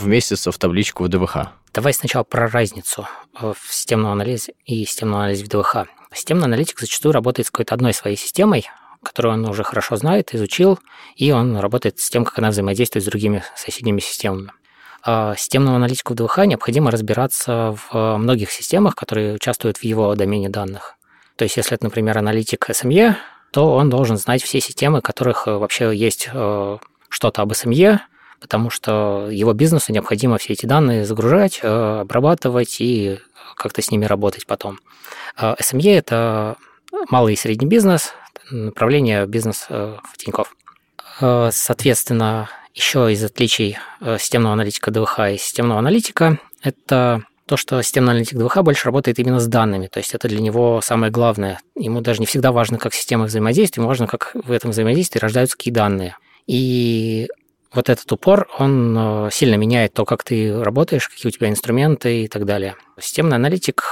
вместятся 0.00 0.52
в 0.52 0.58
табличку 0.58 1.04
в 1.04 1.08
ДВХ. 1.08 1.48
Давай 1.72 1.94
сначала 1.94 2.24
про 2.24 2.48
разницу 2.48 3.06
в 3.34 3.56
системном 3.70 4.12
анализе 4.12 4.54
и 4.64 4.84
системном 4.84 5.20
анализе 5.20 5.44
в 5.44 5.48
ДВХ. 5.48 5.86
Системный 6.12 6.46
аналитик 6.46 6.80
зачастую 6.80 7.12
работает 7.12 7.46
с 7.46 7.50
какой-то 7.50 7.74
одной 7.74 7.94
своей 7.94 8.16
системой, 8.16 8.68
которую 9.02 9.34
он 9.34 9.48
уже 9.48 9.62
хорошо 9.62 9.96
знает, 9.96 10.34
изучил, 10.34 10.78
и 11.16 11.30
он 11.30 11.56
работает 11.56 12.00
с 12.00 12.10
тем, 12.10 12.24
как 12.24 12.38
она 12.38 12.50
взаимодействует 12.50 13.04
с 13.04 13.08
другими 13.08 13.44
соседними 13.56 14.00
системами. 14.00 14.52
А 15.02 15.34
системному 15.36 15.76
аналитику 15.76 16.12
в 16.12 16.16
ДВХ 16.16 16.38
необходимо 16.44 16.90
разбираться 16.90 17.76
в 17.90 18.16
многих 18.18 18.50
системах, 18.50 18.94
которые 18.96 19.34
участвуют 19.34 19.78
в 19.78 19.84
его 19.84 20.14
домене 20.14 20.48
данных. 20.48 20.96
То 21.36 21.44
есть, 21.44 21.56
если 21.56 21.74
это, 21.74 21.84
например, 21.84 22.18
аналитик 22.18 22.68
SME, 22.68 23.14
то 23.50 23.74
он 23.74 23.88
должен 23.88 24.18
знать 24.18 24.42
все 24.42 24.60
системы, 24.60 25.00
которых 25.00 25.46
вообще 25.46 25.96
есть 25.96 26.28
э, 26.32 26.78
что-то 27.08 27.42
об 27.42 27.52
SME, 27.52 28.00
потому 28.40 28.70
что 28.70 29.28
его 29.30 29.52
бизнесу 29.52 29.92
необходимо 29.92 30.38
все 30.38 30.54
эти 30.54 30.66
данные 30.66 31.04
загружать, 31.04 31.60
э, 31.62 32.00
обрабатывать 32.00 32.80
и 32.80 33.18
как-то 33.56 33.82
с 33.82 33.90
ними 33.90 34.06
работать 34.06 34.46
потом. 34.46 34.78
SME– 35.36 35.96
это 35.98 36.56
малый 37.10 37.34
и 37.34 37.36
средний 37.36 37.68
бизнес, 37.68 38.14
направление 38.50 39.26
бизнес 39.26 39.66
в 39.68 40.00
Тинькофф. 40.16 40.54
Соответственно, 41.50 42.48
еще 42.74 43.12
из 43.12 43.22
отличий 43.22 43.76
системного 44.18 44.54
аналитика 44.54 44.90
ДВХ 44.90 45.20
и 45.32 45.36
системного 45.36 45.78
аналитика– 45.78 46.38
это 46.62 47.22
то, 47.46 47.56
что 47.56 47.82
системный 47.82 48.12
аналитик 48.12 48.38
ДВХ 48.38 48.58
больше 48.58 48.86
работает 48.86 49.18
именно 49.18 49.40
с 49.40 49.46
данными, 49.48 49.88
то 49.88 49.98
есть 49.98 50.14
это 50.14 50.28
для 50.28 50.40
него 50.40 50.80
самое 50.84 51.10
главное. 51.10 51.58
Ему 51.74 52.00
даже 52.00 52.20
не 52.20 52.26
всегда 52.26 52.52
важно, 52.52 52.78
как 52.78 52.94
система 52.94 53.24
взаимодействует, 53.24 53.78
ему 53.78 53.88
важно, 53.88 54.06
как 54.06 54.30
в 54.34 54.52
этом 54.52 54.70
взаимодействии 54.70 55.18
рождаются 55.18 55.56
какие 55.56 55.74
данные. 55.74 56.16
И 56.46 57.28
вот 57.72 57.88
этот 57.88 58.10
упор, 58.10 58.48
он 58.58 58.96
э, 58.98 59.28
сильно 59.32 59.54
меняет 59.54 59.94
то, 59.94 60.04
как 60.04 60.24
ты 60.24 60.62
работаешь, 60.62 61.08
какие 61.08 61.28
у 61.28 61.32
тебя 61.32 61.48
инструменты 61.48 62.24
и 62.24 62.28
так 62.28 62.44
далее. 62.44 62.76
Системный 62.98 63.36
аналитик 63.36 63.84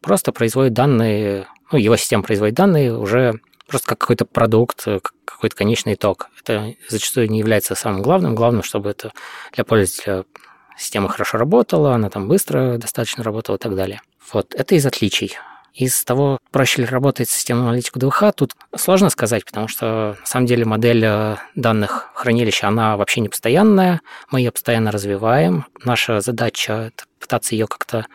просто 0.00 0.32
производит 0.32 0.72
данные, 0.72 1.46
ну, 1.70 1.78
его 1.78 1.96
система 1.96 2.22
производит 2.22 2.54
данные 2.54 2.96
уже 2.96 3.40
просто 3.66 3.88
как 3.88 3.98
какой-то 3.98 4.24
продукт, 4.24 4.84
э, 4.86 5.00
какой-то 5.24 5.54
конечный 5.54 5.94
итог. 5.94 6.30
Это 6.40 6.74
зачастую 6.88 7.30
не 7.30 7.38
является 7.38 7.74
самым 7.74 8.02
главным. 8.02 8.34
Главное, 8.34 8.62
чтобы 8.62 8.90
это 8.90 9.12
для 9.52 9.64
пользователя 9.64 10.24
система 10.78 11.08
хорошо 11.08 11.38
работала, 11.38 11.94
она 11.94 12.10
там 12.10 12.28
быстро 12.28 12.78
достаточно 12.78 13.24
работала 13.24 13.56
и 13.56 13.58
так 13.58 13.74
далее. 13.74 14.00
Вот, 14.32 14.54
это 14.54 14.74
из 14.74 14.86
отличий. 14.86 15.36
Из 15.76 16.04
того, 16.04 16.38
проще 16.52 16.82
ли 16.82 16.88
работать 16.88 17.28
с 17.28 17.34
системой 17.34 17.64
аналитику 17.64 17.98
ДВХ, 17.98 18.32
тут 18.34 18.54
сложно 18.74 19.10
сказать, 19.10 19.44
потому 19.44 19.68
что 19.68 20.16
на 20.18 20.26
самом 20.26 20.46
деле 20.46 20.64
модель 20.64 21.04
э, 21.04 21.36
данных 21.54 22.08
хранилища, 22.14 22.68
она 22.68 22.96
вообще 22.96 23.20
не 23.20 23.28
постоянная, 23.28 24.00
мы 24.30 24.40
ее 24.40 24.52
постоянно 24.52 24.90
развиваем. 24.90 25.66
Наша 25.84 26.20
задача– 26.20 26.72
это 26.94 27.04
пытаться 27.20 27.54
ее 27.54 27.66
как-то 27.66 28.06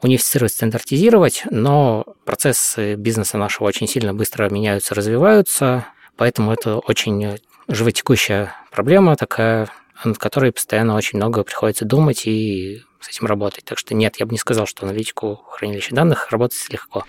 унифицировать, 0.00 0.52
стандартизировать, 0.52 1.42
но 1.50 2.06
процессы 2.24 2.94
бизнеса 2.94 3.36
нашего 3.36 3.66
очень 3.66 3.86
сильно 3.86 4.14
быстро 4.14 4.48
меняются, 4.48 4.94
развиваются, 4.94 5.84
поэтому 6.16 6.52
это 6.52 6.78
очень 6.78 7.38
животекущая 7.68 8.54
проблема 8.70 9.16
такая, 9.16 9.68
над 10.04 10.16
которой 10.16 10.52
постоянно 10.52 10.96
очень 10.96 11.18
много 11.18 11.44
приходится 11.44 11.84
думать 11.84 12.26
и 12.26 12.82
с 13.00 13.08
этим 13.08 13.26
работать. 13.26 13.64
Так 13.64 13.78
что 13.78 13.94
нет, 13.94 14.16
я 14.18 14.26
бы 14.26 14.32
не 14.32 14.38
сказал, 14.38 14.66
что 14.66 14.84
аналитику 14.86 15.40
хранилища 15.48 15.94
данных 15.94 16.30
работать 16.30 16.58
легко. 16.70 17.04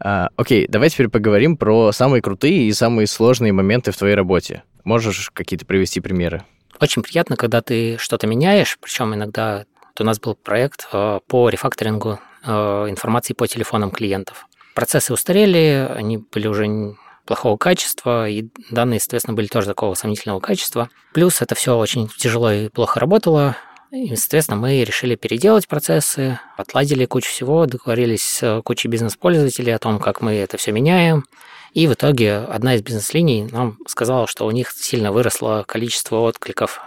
А, 0.00 0.28
окей, 0.36 0.66
давай 0.68 0.90
теперь 0.90 1.08
поговорим 1.08 1.56
про 1.56 1.92
самые 1.92 2.22
крутые 2.22 2.64
и 2.68 2.72
самые 2.72 3.06
сложные 3.06 3.52
моменты 3.52 3.92
в 3.92 3.96
твоей 3.96 4.14
работе. 4.14 4.62
Можешь 4.84 5.30
какие-то 5.30 5.66
привести 5.66 6.00
примеры? 6.00 6.44
Очень 6.80 7.02
приятно, 7.02 7.36
когда 7.36 7.62
ты 7.62 7.96
что-то 7.98 8.26
меняешь, 8.26 8.76
причем 8.80 9.14
иногда 9.14 9.64
вот 9.80 10.00
у 10.00 10.04
нас 10.04 10.18
был 10.18 10.34
проект 10.34 10.88
э, 10.92 11.20
по 11.26 11.48
рефакторингу 11.48 12.18
э, 12.44 12.50
информации 12.88 13.32
по 13.32 13.46
телефонам 13.46 13.90
клиентов. 13.90 14.46
Процессы 14.74 15.12
устарели, 15.12 15.88
они 15.94 16.18
были 16.18 16.48
уже 16.48 16.96
плохого 17.24 17.56
качества, 17.56 18.28
и 18.28 18.48
данные, 18.70 19.00
соответственно, 19.00 19.36
были 19.36 19.46
тоже 19.46 19.68
такого 19.68 19.94
сомнительного 19.94 20.40
качества. 20.40 20.90
Плюс 21.12 21.40
это 21.40 21.54
все 21.54 21.76
очень 21.76 22.08
тяжело 22.08 22.50
и 22.50 22.68
плохо 22.68 23.00
работало, 23.00 23.56
и, 23.94 24.16
соответственно, 24.16 24.58
мы 24.58 24.82
решили 24.84 25.14
переделать 25.14 25.68
процессы, 25.68 26.38
отладили 26.56 27.06
кучу 27.06 27.28
всего, 27.28 27.66
договорились 27.66 28.22
с 28.22 28.62
кучей 28.62 28.88
бизнес-пользователей 28.88 29.74
о 29.74 29.78
том, 29.78 29.98
как 29.98 30.20
мы 30.20 30.34
это 30.34 30.56
все 30.56 30.72
меняем. 30.72 31.24
И 31.72 31.86
в 31.86 31.94
итоге 31.94 32.36
одна 32.36 32.74
из 32.74 32.82
бизнес-линий 32.82 33.48
нам 33.50 33.78
сказала, 33.86 34.26
что 34.26 34.46
у 34.46 34.50
них 34.50 34.70
сильно 34.70 35.12
выросло 35.12 35.64
количество 35.66 36.16
откликов, 36.16 36.80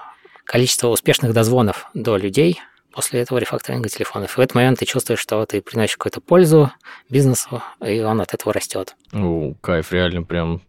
количество 0.44 0.90
успешных 0.90 1.34
дозвонов 1.34 1.90
до 1.94 2.18
людей– 2.18 2.62
после 2.98 3.22
этого 3.22 3.38
рефакторинга 3.38 3.90
телефонов. 3.90 4.34
И 4.34 4.36
в 4.38 4.40
этот 4.40 4.56
момент 4.56 4.80
ты 4.80 4.86
чувствуешь, 4.88 5.20
что 5.20 5.46
ты 5.46 5.62
приносишь 5.62 5.98
какую-то 5.98 6.20
пользу 6.20 6.72
бизнесу, 7.12 7.62
и 7.86 8.00
он 8.00 8.20
от 8.22 8.34
этого 8.34 8.52
растет. 8.52 8.96
О, 9.14 9.54
кайф, 9.62 9.92
реально 9.92 10.24
прям 10.24 10.64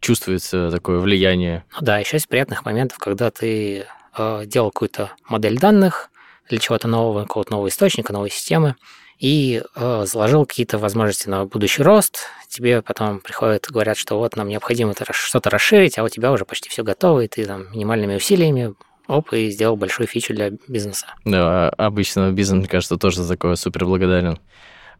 чувствуется 0.00 0.70
такое 0.70 0.98
влияние. 0.98 1.66
Ну 1.74 1.78
да, 1.82 1.98
еще 1.98 2.16
из 2.16 2.26
приятных 2.26 2.64
моментов, 2.64 2.96
когда 2.96 3.30
ты 3.30 3.80
э, 3.80 3.84
делал 4.16 4.70
какую-то 4.70 5.12
модель 5.28 5.58
данных 5.58 6.10
для 6.48 6.58
чего-то 6.58 6.88
нового, 6.88 7.22
какого-то 7.22 7.52
нового 7.52 7.68
источника, 7.68 8.12
новой 8.12 8.30
системы, 8.30 8.76
и 9.18 9.62
э, 9.74 10.04
заложил 10.06 10.46
какие-то 10.46 10.78
возможности 10.78 11.28
на 11.28 11.44
будущий 11.44 11.82
рост. 11.82 12.20
Тебе 12.48 12.82
потом 12.82 13.20
приходят, 13.20 13.66
говорят, 13.68 13.96
что 13.96 14.18
вот 14.18 14.36
нам 14.36 14.48
необходимо 14.48 14.94
что-то 15.10 15.50
расширить, 15.50 15.98
а 15.98 16.04
у 16.04 16.08
тебя 16.08 16.32
уже 16.32 16.44
почти 16.44 16.68
все 16.68 16.84
готово, 16.84 17.20
и 17.20 17.28
ты 17.28 17.44
там 17.44 17.70
минимальными 17.72 18.16
усилиями 18.16 18.74
оп, 19.08 19.32
и 19.32 19.50
сделал 19.50 19.76
большую 19.76 20.06
фичу 20.06 20.34
для 20.34 20.50
бизнеса. 20.68 21.06
Да, 21.24 21.68
а 21.68 21.86
обычно 21.86 22.30
бизнес, 22.30 22.60
мне 22.60 22.68
кажется, 22.68 22.96
тоже 22.96 23.26
такое 23.26 23.56
супер 23.56 23.86
благодарен. 23.86 24.38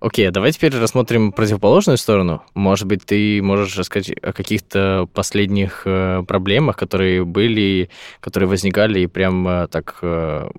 Окей, 0.00 0.28
а 0.28 0.30
давай 0.30 0.52
теперь 0.52 0.76
рассмотрим 0.76 1.32
противоположную 1.32 1.96
сторону. 1.96 2.44
Может 2.54 2.86
быть, 2.86 3.04
ты 3.04 3.42
можешь 3.42 3.76
рассказать 3.76 4.16
о 4.22 4.32
каких-то 4.32 5.08
последних 5.12 5.82
э, 5.86 6.22
проблемах, 6.26 6.76
которые 6.76 7.24
были, 7.24 7.90
которые 8.20 8.48
возникали 8.48 9.00
и 9.00 9.06
прям 9.08 9.48
э, 9.48 9.66
так 9.66 9.98
э, 10.02 10.50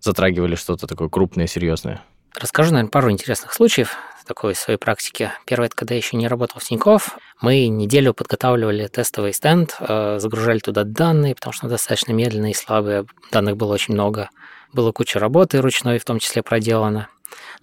затрагивали 0.00 0.56
что-то 0.56 0.88
такое 0.88 1.08
крупное, 1.08 1.46
серьезное. 1.46 2.02
Расскажу, 2.34 2.72
наверное, 2.72 2.90
пару 2.90 3.10
интересных 3.12 3.52
случаев 3.52 3.96
такой 4.26 4.56
своей 4.56 4.78
практики. 4.78 5.30
Первое, 5.46 5.66
это 5.68 5.76
когда 5.76 5.94
я 5.94 5.98
еще 5.98 6.16
не 6.16 6.28
работал 6.28 6.60
в 6.60 6.64
Тинькофф, 6.64 7.16
мы 7.40 7.68
неделю 7.68 8.12
подготавливали 8.12 8.86
тестовый 8.88 9.32
стенд, 9.32 9.74
загружали 9.80 10.58
туда 10.58 10.84
данные, 10.84 11.34
потому 11.34 11.54
что 11.54 11.64
он 11.64 11.70
достаточно 11.70 12.12
медленный 12.12 12.50
и 12.50 12.54
слабый, 12.54 13.06
данных 13.32 13.56
было 13.56 13.72
очень 13.72 13.94
много. 13.94 14.28
Было 14.74 14.92
куча 14.92 15.18
работы 15.18 15.62
ручной 15.62 15.98
в 15.98 16.04
том 16.04 16.18
числе 16.18 16.42
проделана. 16.42 17.08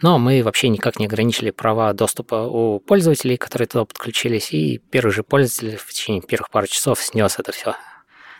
Но 0.01 0.17
мы 0.17 0.43
вообще 0.43 0.69
никак 0.69 0.99
не 0.99 1.05
ограничили 1.05 1.51
права 1.51 1.93
доступа 1.93 2.47
у 2.47 2.79
пользователей, 2.79 3.37
которые 3.37 3.67
туда 3.67 3.85
подключились, 3.85 4.51
и 4.51 4.77
первый 4.77 5.11
же 5.11 5.23
пользователь 5.23 5.77
в 5.77 5.91
течение 5.91 6.21
первых 6.21 6.49
пару 6.49 6.67
часов 6.67 7.01
снес 7.01 7.39
это 7.39 7.51
все. 7.51 7.75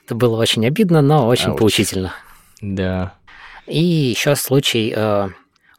Это 0.05 0.15
было 0.15 0.37
очень 0.39 0.65
обидно, 0.65 1.01
но 1.01 1.27
очень 1.27 1.51
Ауч. 1.51 1.59
поучительно. 1.59 2.13
Да. 2.61 3.13
И 3.65 3.83
еще 3.83 4.35
случай 4.35 4.93
э, 4.95 5.29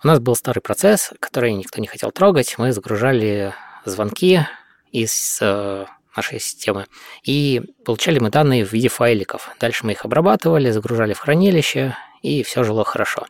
у 0.03 0.07
нас 0.07 0.19
был 0.19 0.35
старый 0.35 0.61
процесс, 0.61 1.12
который 1.21 1.53
никто 1.53 1.81
не 1.81 1.87
хотел 1.87 2.11
трогать. 2.11 2.57
Мы 2.59 2.73
загружали 2.73 3.55
звонки 3.85 4.41
из 4.91 5.38
э, 5.41 5.87
нашей 6.17 6.41
системы. 6.41 6.87
И 7.23 7.62
получали 7.85 8.19
мы 8.19 8.31
данные 8.31 8.65
в 8.65 8.73
виде 8.73 8.88
файликов. 8.88 9.50
Дальше 9.61 9.87
мы 9.87 9.93
их 9.93 10.05
обрабатывали, 10.05 10.71
загружали 10.71 11.12
в 11.12 11.19
хранилище, 11.19 11.97
и 12.23 12.43
все 12.43 12.65
жило 12.65 12.85
хорошо. 12.85 13.26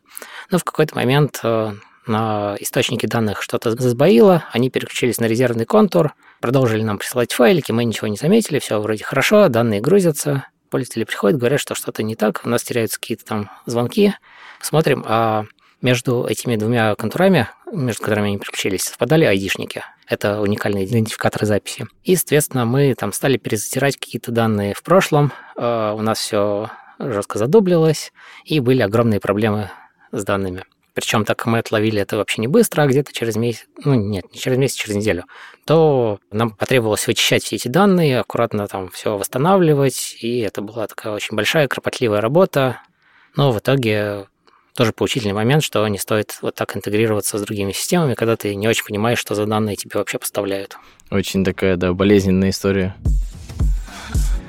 Но 0.50 0.58
в 0.58 0.64
какой-то 0.64 0.94
момент 0.94 1.40
э, 1.42 1.72
на 2.06 2.56
источнике 2.60 3.06
данных 3.06 3.42
что-то 3.42 3.70
сбоило, 3.70 4.44
они 4.52 4.70
переключились 4.70 5.18
на 5.18 5.26
резервный 5.26 5.64
контур, 5.64 6.14
продолжили 6.40 6.82
нам 6.82 6.98
присылать 6.98 7.32
файлики, 7.32 7.72
мы 7.72 7.84
ничего 7.84 8.08
не 8.08 8.16
заметили, 8.16 8.58
все 8.58 8.80
вроде 8.80 9.04
хорошо, 9.04 9.48
данные 9.48 9.80
грузятся, 9.80 10.46
пользователи 10.70 11.04
приходят, 11.04 11.38
говорят, 11.38 11.60
что 11.60 11.74
что-то 11.74 12.02
не 12.02 12.16
так, 12.16 12.42
у 12.44 12.48
нас 12.48 12.62
теряются 12.62 13.00
какие-то 13.00 13.24
там 13.24 13.50
звонки. 13.66 14.14
Смотрим, 14.60 15.04
а 15.06 15.44
между 15.82 16.24
этими 16.24 16.56
двумя 16.56 16.94
контурами, 16.94 17.48
между 17.72 18.02
которыми 18.02 18.28
они 18.28 18.38
переключились, 18.38 18.82
совпадали 18.84 19.24
айдишники. 19.24 19.82
Это 20.08 20.40
уникальные 20.40 20.86
идентификаторы 20.86 21.46
записи. 21.46 21.86
И, 22.04 22.16
соответственно, 22.16 22.64
мы 22.64 22.94
там 22.94 23.12
стали 23.12 23.36
перезатирать 23.36 23.96
какие-то 23.96 24.32
данные 24.32 24.74
в 24.74 24.82
прошлом. 24.82 25.32
А, 25.56 25.92
у 25.94 26.00
нас 26.00 26.18
все 26.18 26.70
жестко 26.98 27.38
задублилось, 27.38 28.12
и 28.44 28.60
были 28.60 28.82
огромные 28.82 29.20
проблемы 29.20 29.70
с 30.12 30.24
данными. 30.24 30.64
Причем 30.96 31.26
так 31.26 31.44
мы 31.44 31.58
отловили 31.58 32.00
это 32.00 32.16
вообще 32.16 32.40
не 32.40 32.48
быстро, 32.48 32.80
а 32.80 32.86
где-то 32.86 33.12
через 33.12 33.36
месяц, 33.36 33.66
ну 33.84 33.92
нет, 33.92 34.24
не 34.32 34.40
через 34.40 34.56
месяц, 34.56 34.76
через 34.76 34.96
неделю, 34.96 35.24
то 35.66 36.18
нам 36.32 36.52
потребовалось 36.52 37.06
вычищать 37.06 37.44
все 37.44 37.56
эти 37.56 37.68
данные, 37.68 38.18
аккуратно 38.18 38.66
там 38.66 38.88
все 38.88 39.18
восстанавливать, 39.18 40.16
и 40.22 40.38
это 40.38 40.62
была 40.62 40.86
такая 40.86 41.12
очень 41.12 41.36
большая, 41.36 41.68
кропотливая 41.68 42.22
работа. 42.22 42.80
Но 43.36 43.52
в 43.52 43.58
итоге 43.58 44.24
тоже 44.74 44.92
поучительный 44.92 45.34
момент, 45.34 45.62
что 45.62 45.86
не 45.86 45.98
стоит 45.98 46.38
вот 46.40 46.54
так 46.54 46.74
интегрироваться 46.74 47.36
с 47.36 47.42
другими 47.42 47.72
системами, 47.72 48.14
когда 48.14 48.36
ты 48.36 48.54
не 48.54 48.66
очень 48.66 48.86
понимаешь, 48.86 49.18
что 49.18 49.34
за 49.34 49.44
данные 49.44 49.76
тебе 49.76 49.98
вообще 49.98 50.18
поставляют. 50.18 50.78
Очень 51.10 51.44
такая, 51.44 51.76
да, 51.76 51.92
болезненная 51.92 52.48
история. 52.48 52.96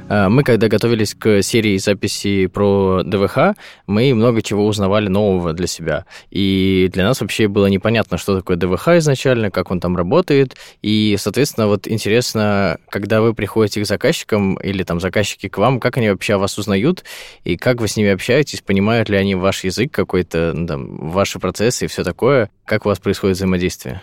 А, 0.10 0.30
мы, 0.30 0.44
когда 0.44 0.68
готовились 0.68 1.14
к 1.14 1.42
серии 1.42 1.78
записей 1.78 2.48
про 2.48 3.04
ДВХ, 3.04 3.56
мы 3.88 4.14
много 4.14 4.42
чего 4.42 4.66
узнавали 4.66 5.08
нового 5.08 5.54
для 5.54 5.68
себя. 5.68 6.06
И 6.30 6.90
для 6.94 7.06
нас 7.06 7.22
вообще 7.22 7.48
было 7.48 7.68
непонятно, 7.68 8.18
что 8.18 8.38
такое 8.38 8.58
ДВХ 8.58 8.90
изначально, 8.98 9.52
как 9.52 9.72
он 9.72 9.80
там 9.80 9.98
работает. 9.98 10.56
И, 10.82 11.16
соответственно, 11.20 11.68
вот 11.68 11.88
интересно, 11.88 12.78
когда 12.90 13.22
вы 13.22 13.34
приходите 13.34 13.82
к 13.82 13.86
заказчикам 13.86 14.56
или 14.56 14.84
там 14.84 15.00
заказчики 15.00 15.50
к 15.50 15.58
вам, 15.58 15.80
как 15.80 15.98
они 15.98 16.10
вообще 16.10 16.36
о 16.36 16.38
вас 16.38 16.58
узнают, 16.58 17.04
и 17.44 17.58
как 17.58 17.82
вы 17.82 17.88
с 17.88 17.98
ними 17.98 18.10
общаетесь, 18.10 18.62
понимают 18.62 19.10
ли 19.10 19.18
они 19.18 19.36
ваш 19.36 19.64
язык 19.64 19.92
какой-то, 19.92 20.54
ну, 20.56 20.68
там, 20.68 21.10
ваши 21.10 21.40
процессы 21.40 21.86
и 21.86 21.88
все 21.88 22.04
такое, 22.04 22.50
как 22.66 22.86
у 22.86 22.90
вас 22.90 23.00
происходит 23.00 23.38
взаимодействие? 23.38 24.02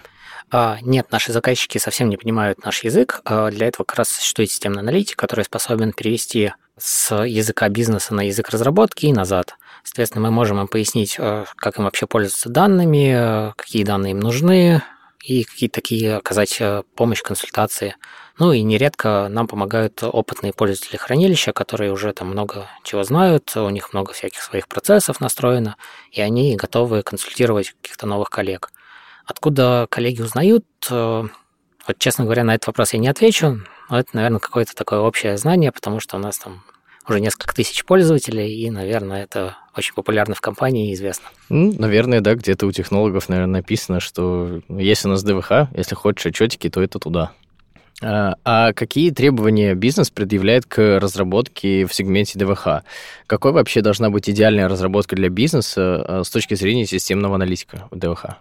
А, 0.51 0.79
нет, 0.83 1.11
наши 1.11 1.33
заказчики 1.33 1.79
совсем 1.79 2.09
не 2.09 2.17
понимают 2.17 2.65
наш 2.65 2.85
язык. 2.85 3.21
А, 3.25 3.51
для 3.51 3.67
этого 3.69 3.85
как 3.85 3.99
раз 3.99 4.09
существует 4.09 4.51
системный 4.51 4.81
аналитик, 4.81 5.17
который 5.17 5.45
способен 5.45 5.93
перевести 5.93 6.53
с 6.79 7.15
языка 7.25 7.69
бизнеса 7.69 8.15
на 8.15 8.23
язык 8.23 8.51
разработки 8.51 9.07
и 9.07 9.13
назад. 9.13 9.57
Соответственно, 9.85 10.25
мы 10.25 10.31
можем 10.31 10.61
им 10.61 10.69
пояснить, 10.69 11.17
э, 11.19 11.45
как 11.57 11.79
им 11.79 11.85
вообще 11.85 12.07
пользоваться 12.07 12.49
данными, 12.49 13.53
какие 13.57 13.85
данные 13.85 14.13
им 14.13 14.21
нужны, 14.21 14.83
и 15.25 15.45
какие-то 15.45 15.77
такие 15.77 16.17
оказать 16.17 16.61
помощь, 16.97 17.23
консультации. 17.23 17.97
Ну 18.39 18.53
и 18.53 18.63
нередко 18.63 19.29
нам 19.31 19.47
помогают 19.47 20.03
опытные 20.03 20.53
пользователи 20.53 20.97
хранилища, 20.97 21.53
которые 21.53 21.93
уже 21.93 22.13
там 22.13 22.29
много 22.29 22.69
чего 22.83 23.05
знают, 23.05 23.53
у 23.57 23.69
них 23.71 23.93
много 23.93 24.13
всяких 24.13 24.43
своих 24.43 24.69
процессов 24.69 25.21
настроено, 25.21 25.77
и 26.11 26.21
они 26.21 26.57
готовы 26.57 27.03
консультировать 27.03 27.75
каких-то 27.81 28.07
новых 28.07 28.29
коллег. 28.31 28.71
Откуда 29.27 29.87
коллеги 29.91 30.23
узнают? 30.23 30.65
Вот, 30.91 31.99
честно 31.99 32.25
говоря, 32.25 32.45
на 32.45 32.55
этот 32.55 32.69
вопрос 32.69 32.93
я 32.93 32.99
не 32.99 33.09
отвечу, 33.09 33.61
но 33.91 33.99
это, 33.99 34.11
наверное, 34.15 34.39
какое-то 34.39 34.75
такое 34.75 35.01
общее 35.01 35.37
знание, 35.37 35.73
потому 35.73 36.01
что 36.01 36.17
у 36.17 36.21
нас 36.21 36.39
там 36.39 36.63
уже 37.09 37.21
несколько 37.21 37.55
тысяч 37.55 37.85
пользователей, 37.85 38.55
и, 38.55 38.71
наверное, 38.71 39.25
это 39.25 39.57
очень 39.77 39.95
популярно 39.95 40.35
в 40.35 40.41
компании 40.41 40.91
и 40.91 40.95
известно. 40.95 41.29
Ну, 41.49 41.75
наверное, 41.79 42.21
да, 42.21 42.35
где-то 42.35 42.67
у 42.67 42.73
технологов, 42.73 43.29
наверное, 43.29 43.61
написано, 43.61 44.01
что 44.01 44.63
если 44.69 45.09
у 45.09 45.11
нас 45.11 45.23
ДВХ, 45.23 45.69
если 45.77 45.95
хочешь 45.95 46.27
отчетики, 46.27 46.71
то 46.71 46.83
это 46.83 46.99
туда. 46.99 47.33
А, 48.03 48.35
а 48.45 48.73
какие 48.73 49.11
требования 49.11 49.75
бизнес 49.75 50.11
предъявляет 50.11 50.67
к 50.67 50.99
разработке 50.99 51.87
в 51.87 51.95
сегменте 51.95 52.39
ДВХ? 52.39 52.83
Какой 53.27 53.53
вообще 53.53 53.83
должна 53.83 54.11
быть 54.11 54.29
идеальная 54.29 54.69
разработка 54.69 55.15
для 55.15 55.29
бизнеса 55.29 56.05
а, 56.07 56.25
с 56.25 56.31
точки 56.31 56.55
зрения 56.55 56.87
системного 56.87 57.35
аналитика 57.35 57.87
в 57.91 57.99
ДВХ? 57.99 58.39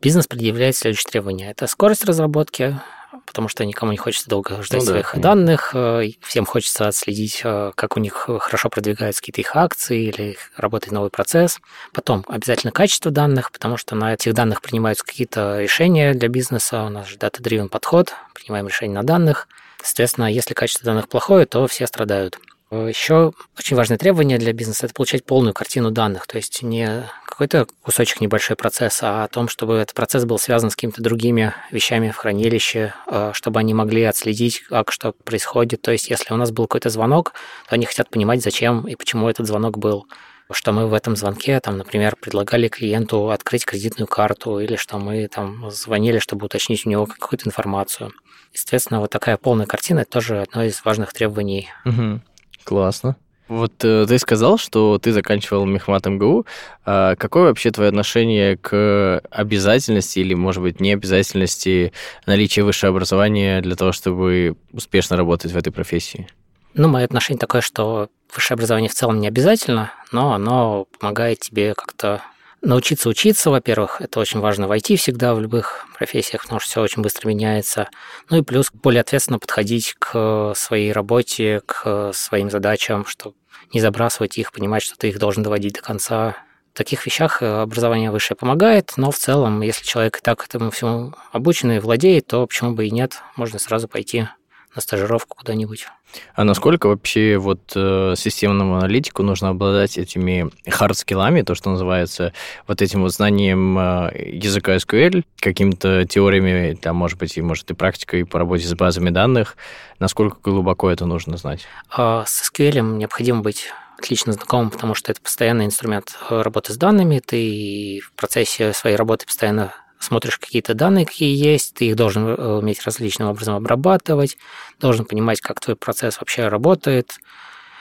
Бизнес 0.00 0.26
предъявляет 0.26 0.76
следующие 0.76 1.10
требования. 1.10 1.50
Это 1.50 1.66
скорость 1.66 2.04
разработки, 2.04 2.80
потому 3.26 3.48
что 3.48 3.66
никому 3.66 3.92
не 3.92 3.98
хочется 3.98 4.30
долго 4.30 4.62
ждать 4.62 4.80
ну, 4.80 4.86
своих 4.86 5.12
да, 5.14 5.20
данных, 5.20 5.72
э, 5.74 6.12
всем 6.22 6.46
хочется 6.46 6.88
отследить, 6.88 7.42
э, 7.44 7.72
как 7.74 7.98
у 7.98 8.00
них 8.00 8.14
хорошо 8.40 8.70
продвигаются 8.70 9.20
какие-то 9.20 9.42
их 9.42 9.54
акции 9.54 10.04
или 10.04 10.38
работает 10.56 10.92
новый 10.92 11.10
процесс. 11.10 11.60
Потом 11.92 12.24
обязательно 12.28 12.72
качество 12.72 13.10
данных, 13.10 13.52
потому 13.52 13.76
что 13.76 13.94
на 13.94 14.14
этих 14.14 14.32
данных 14.32 14.62
принимаются 14.62 15.04
какие-то 15.04 15.60
решения 15.60 16.14
для 16.14 16.28
бизнеса, 16.28 16.84
у 16.84 16.88
нас 16.88 17.06
же 17.06 17.16
data-driven 17.16 17.68
подход, 17.68 18.14
принимаем 18.34 18.68
решения 18.68 18.94
на 18.94 19.02
данных. 19.02 19.48
Соответственно, 19.82 20.32
если 20.32 20.54
качество 20.54 20.86
данных 20.86 21.08
плохое, 21.08 21.44
то 21.44 21.66
все 21.66 21.86
страдают. 21.86 22.38
Еще 22.70 23.32
очень 23.58 23.76
важное 23.76 23.98
требование 23.98 24.38
для 24.38 24.52
бизнеса– 24.52 24.86
это 24.86 24.94
получать 24.94 25.24
полную 25.24 25.52
картину 25.52 25.90
данных, 25.90 26.26
то 26.26 26.36
есть 26.36 26.62
не 26.62 27.04
какой-то 27.40 27.66
кусочек 27.82 28.20
небольшой 28.20 28.54
процесса, 28.54 29.22
а 29.22 29.24
о 29.24 29.28
том, 29.28 29.48
чтобы 29.48 29.76
этот 29.76 29.94
процесс 29.94 30.26
был 30.26 30.38
связан 30.38 30.70
с 30.70 30.74
какими-то 30.74 31.02
другими 31.02 31.54
вещами 31.70 32.10
в 32.10 32.16
хранилище, 32.16 32.92
э, 33.06 33.30
чтобы 33.32 33.60
они 33.60 33.72
могли 33.72 34.02
отследить, 34.02 34.60
как 34.68 34.92
что 34.92 35.12
происходит. 35.12 35.80
То 35.80 35.90
есть 35.90 36.10
если 36.10 36.34
у 36.34 36.36
нас 36.36 36.50
был 36.50 36.66
какой-то 36.66 36.90
звонок, 36.90 37.32
то 37.66 37.76
они 37.76 37.86
хотят 37.86 38.10
понимать, 38.10 38.42
зачем 38.42 38.86
и 38.86 38.94
почему 38.94 39.26
этот 39.30 39.46
звонок 39.46 39.78
был 39.78 40.06
что 40.52 40.72
мы 40.72 40.88
в 40.88 40.94
этом 40.94 41.14
звонке, 41.14 41.60
там, 41.60 41.78
например, 41.78 42.16
предлагали 42.16 42.66
клиенту 42.66 43.30
открыть 43.30 43.64
кредитную 43.64 44.08
карту, 44.08 44.58
или 44.58 44.74
что 44.74 44.98
мы 44.98 45.28
там 45.28 45.70
звонили, 45.70 46.18
чтобы 46.18 46.46
уточнить 46.46 46.84
у 46.84 46.90
него 46.90 47.06
какую-то 47.06 47.46
информацию. 47.46 48.12
Естественно, 48.52 48.98
вот 48.98 49.10
такая 49.10 49.36
полная 49.36 49.66
картина– 49.66 50.00
это 50.00 50.10
тоже 50.10 50.42
одно 50.42 50.64
из 50.64 50.84
важных 50.84 51.12
требований 51.12 51.68
угу. 51.84 52.20
Классно. 52.64 53.16
Вот 53.50 53.84
э, 53.84 54.06
ты 54.06 54.16
сказал, 54.20 54.58
что 54.58 54.98
ты 54.98 55.12
заканчивал 55.12 55.66
Мехмат 55.66 56.06
МГУ. 56.06 56.46
А 56.86 57.16
какое 57.16 57.48
вообще 57.48 57.72
твое 57.72 57.88
отношение 57.88 58.56
к 58.56 59.20
обязательности 59.28 60.20
или, 60.20 60.34
может 60.34 60.62
быть, 60.62 60.80
необязательности 60.80 61.92
наличия 62.26 62.62
высшего 62.62 62.90
образования 62.90 63.60
для 63.60 63.74
того, 63.74 63.90
чтобы 63.90 64.54
успешно 64.72 65.16
работать 65.16 65.50
в 65.50 65.56
этой 65.56 65.72
профессии? 65.72 66.28
Ну, 66.74 66.86
мое 66.86 67.04
отношение 67.04 67.40
такое, 67.40 67.60
что 67.60 68.08
высшее 68.32 68.54
образование 68.54 68.88
в 68.88 68.94
целом 68.94 69.18
не 69.18 69.26
обязательно, 69.26 69.90
но 70.12 70.32
оно 70.32 70.86
помогает 71.00 71.40
тебе 71.40 71.74
как-то 71.74 72.22
научиться 72.62 73.08
учиться, 73.08 73.50
во-первых, 73.50 74.00
это 74.00 74.20
очень 74.20 74.38
важно 74.38 74.68
войти 74.68 74.94
всегда 74.94 75.34
в 75.34 75.40
любых 75.40 75.86
профессиях, 75.98 76.42
потому 76.42 76.60
что 76.60 76.70
все 76.70 76.82
очень 76.82 77.02
быстро 77.02 77.28
меняется. 77.28 77.88
Ну 78.28 78.36
и 78.36 78.42
плюс 78.42 78.70
более 78.72 79.00
ответственно 79.00 79.40
подходить 79.40 79.96
к 79.98 80.52
своей 80.54 80.92
работе, 80.92 81.62
к 81.66 82.12
своим 82.12 82.48
задачам, 82.48 83.06
чтобы 83.06 83.34
не 83.72 83.80
забрасывать 83.80 84.38
их, 84.38 84.52
понимать, 84.52 84.82
что 84.82 84.96
ты 84.96 85.08
их 85.08 85.18
должен 85.18 85.42
доводить 85.42 85.74
до 85.74 85.82
конца. 85.82 86.36
В 86.72 86.76
таких 86.76 87.04
вещах 87.04 87.42
образование 87.42 88.10
высшее 88.10 88.36
помогает, 88.36 88.92
но 88.96 89.10
в 89.10 89.18
целом, 89.18 89.60
если 89.60 89.84
человек 89.84 90.18
и 90.18 90.20
так 90.20 90.44
этому 90.44 90.70
всему 90.70 91.14
обучен 91.32 91.72
и 91.72 91.78
владеет, 91.78 92.28
то 92.28 92.46
почему 92.46 92.74
бы 92.74 92.86
и 92.86 92.90
нет, 92.90 93.22
можно 93.36 93.58
сразу 93.58 93.88
пойти 93.88 94.28
на 94.74 94.80
стажировку 94.80 95.36
куда-нибудь. 95.36 95.86
А 96.34 96.44
насколько 96.44 96.86
вообще 96.86 97.38
вот 97.38 97.72
э, 97.74 98.14
системному 98.16 98.76
аналитику 98.76 99.22
нужно 99.22 99.50
обладать 99.50 99.98
этими 99.98 100.50
хард-скиллами, 100.66 101.42
то, 101.42 101.54
что 101.54 101.70
называется, 101.70 102.32
вот 102.66 102.82
этим 102.82 103.02
вот 103.02 103.12
знанием 103.12 103.78
э, 103.78 104.30
языка 104.32 104.76
SQL, 104.76 105.24
какими-то 105.40 106.04
теориями, 106.06 106.74
там, 106.74 106.96
может 106.96 107.18
быть, 107.18 107.36
и, 107.36 107.42
может, 107.42 107.70
и 107.70 107.74
практикой 107.74 108.24
по 108.24 108.38
работе 108.38 108.66
с 108.66 108.74
базами 108.74 109.10
данных, 109.10 109.56
насколько 109.98 110.38
глубоко 110.42 110.90
это 110.90 111.06
нужно 111.06 111.36
знать? 111.36 111.66
А 111.90 112.24
с 112.26 112.50
SQL 112.50 112.80
необходимо 112.96 113.40
быть 113.40 113.70
отлично 114.00 114.32
знакомым, 114.32 114.70
потому 114.70 114.94
что 114.94 115.12
это 115.12 115.20
постоянный 115.20 115.66
инструмент 115.66 116.16
э, 116.30 116.40
работы 116.40 116.72
с 116.72 116.76
данными, 116.76 117.20
ты 117.24 118.00
в 118.04 118.12
процессе 118.12 118.72
своей 118.72 118.96
работы 118.96 119.26
постоянно 119.26 119.74
смотришь 120.00 120.38
какие-то 120.38 120.74
данные, 120.74 121.06
какие 121.06 121.36
есть, 121.36 121.74
ты 121.74 121.86
их 121.86 121.96
должен 121.96 122.26
э, 122.26 122.56
уметь 122.58 122.82
различным 122.84 123.28
образом 123.28 123.54
обрабатывать, 123.54 124.36
должен 124.80 125.04
понимать, 125.04 125.40
как 125.40 125.60
твой 125.60 125.76
процесс 125.76 126.18
вообще 126.18 126.48
работает, 126.48 127.18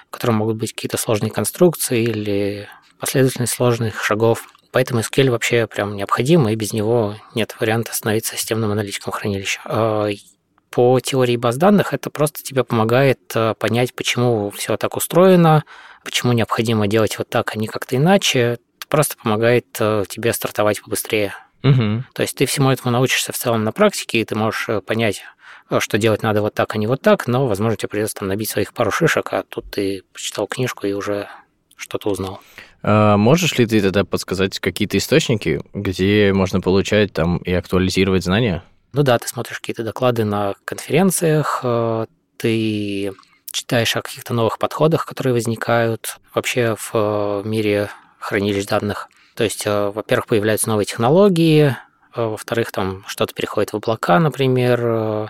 в 0.08 0.12
котором 0.12 0.36
могут 0.36 0.58
быть 0.58 0.73
какие-то 0.73 0.97
сложные 0.97 1.32
конструкции 1.32 2.03
или 2.03 2.67
последовательность 2.99 3.53
сложных 3.53 4.03
шагов. 4.03 4.47
Поэтому 4.71 4.99
SQL 4.99 5.32
вообще 5.32 5.65
прям 5.65 5.95
необходим, 5.95 6.47
и 6.47 6.55
без 6.55 6.73
него 6.73 7.15
нет 7.34 7.55
варианта 7.60 7.95
становиться 7.95 8.38
системным 8.38 8.71
аналитиком 8.71 9.13
хранилища. 9.13 9.62
А 9.65 10.10
по 10.69 10.99
теории 10.99 11.38
баз 11.38 11.58
данных 11.58 11.93
это 11.93 12.10
просто 12.10 12.43
тебе 12.43 12.63
помогает 12.63 13.19
э, 13.34 13.55
понять, 13.58 13.95
почему 13.95 14.51
все 14.51 14.77
так 14.77 14.97
устроено, 14.97 15.63
почему 16.03 16.34
необходимо 16.34 16.88
делать 16.88 17.17
вот 17.17 17.29
так, 17.29 17.55
а 17.55 17.58
не 17.58 17.67
как-то 17.67 17.95
иначе. 17.95 18.39
Это 18.39 18.88
просто 18.89 19.15
помогает 19.17 19.65
э, 19.79 20.03
тебе 20.08 20.34
стартовать 20.34 20.82
побыстрее. 20.82 21.34
Угу. 21.63 22.04
То 22.13 22.22
есть 22.22 22.36
ты 22.36 22.45
всему 22.45 22.72
этому 22.72 22.91
научишься 22.91 23.32
в 23.32 23.38
целом 23.38 23.63
на 23.63 23.72
практике, 23.72 24.22
и 24.22 24.26
ты 24.26 24.36
можешь 24.36 24.69
э, 24.69 24.82
понять, 24.82 25.24
э, 25.69 25.80
что 25.80 25.98
делать 25.98 26.24
надо 26.24 26.41
вот 26.41 26.54
так, 26.54 26.74
а 26.74 26.78
не 26.78 26.88
вот 26.88 27.02
так, 27.02 27.28
но, 27.28 27.48
возможно, 27.48 27.76
тебе 27.76 27.89
придется 27.89 28.15
там 28.15 28.28
набить 28.28 28.50
своих 28.50 28.74
пару 28.74 28.91
шишек, 28.91 29.34
а 29.34 29.43
тут 29.43 29.72
ты 29.72 30.04
почитал 30.13 30.48
книжку 30.48 30.88
и 30.88 30.93
уже 30.93 31.28
что-то 31.76 32.10
узнал. 32.10 32.41
А 32.82 33.17
можешь 33.17 33.58
ли 33.58 33.65
ты 33.65 33.82
тогда 33.82 34.06
подсказать 34.06 34.60
какие-то 34.60 34.98
источники, 34.98 35.62
где 35.74 36.32
можно 36.34 36.62
получать 36.62 37.12
там 37.13 37.38
и 37.38 37.52
актуализировать 37.52 38.24
знания? 38.24 38.63
Ну 38.93 39.04
да, 39.04 39.19
ты 39.19 39.28
смотришь 39.28 39.60
какие-то 39.60 39.84
доклады 39.84 40.24
на 40.24 40.56
конференциях, 40.65 41.60
э, 41.63 42.06
ты 42.38 43.12
читаешь 43.52 43.95
о 43.95 44.02
каких-то 44.02 44.34
новых 44.34 44.60
подходах, 44.60 45.06
которые 45.06 45.34
возникают 45.34 46.19
вообще 46.34 46.76
в 46.80 47.41
мире 47.45 47.89
хранилищ 48.19 48.65
данных. 48.65 49.10
То 49.39 49.45
есть, 49.45 49.65
э, 49.65 49.91
во-первых, 49.95 50.28
появляются 50.28 50.67
новые 50.67 50.86
технологии, 50.86 51.67
э, 52.13 52.21
во-вторых, 52.21 52.73
там 52.73 53.06
что-то 53.08 53.34
переходит 53.34 53.71
в 53.71 53.78
облака, 53.78 54.19
например, 54.19 54.82
э, 54.84 55.28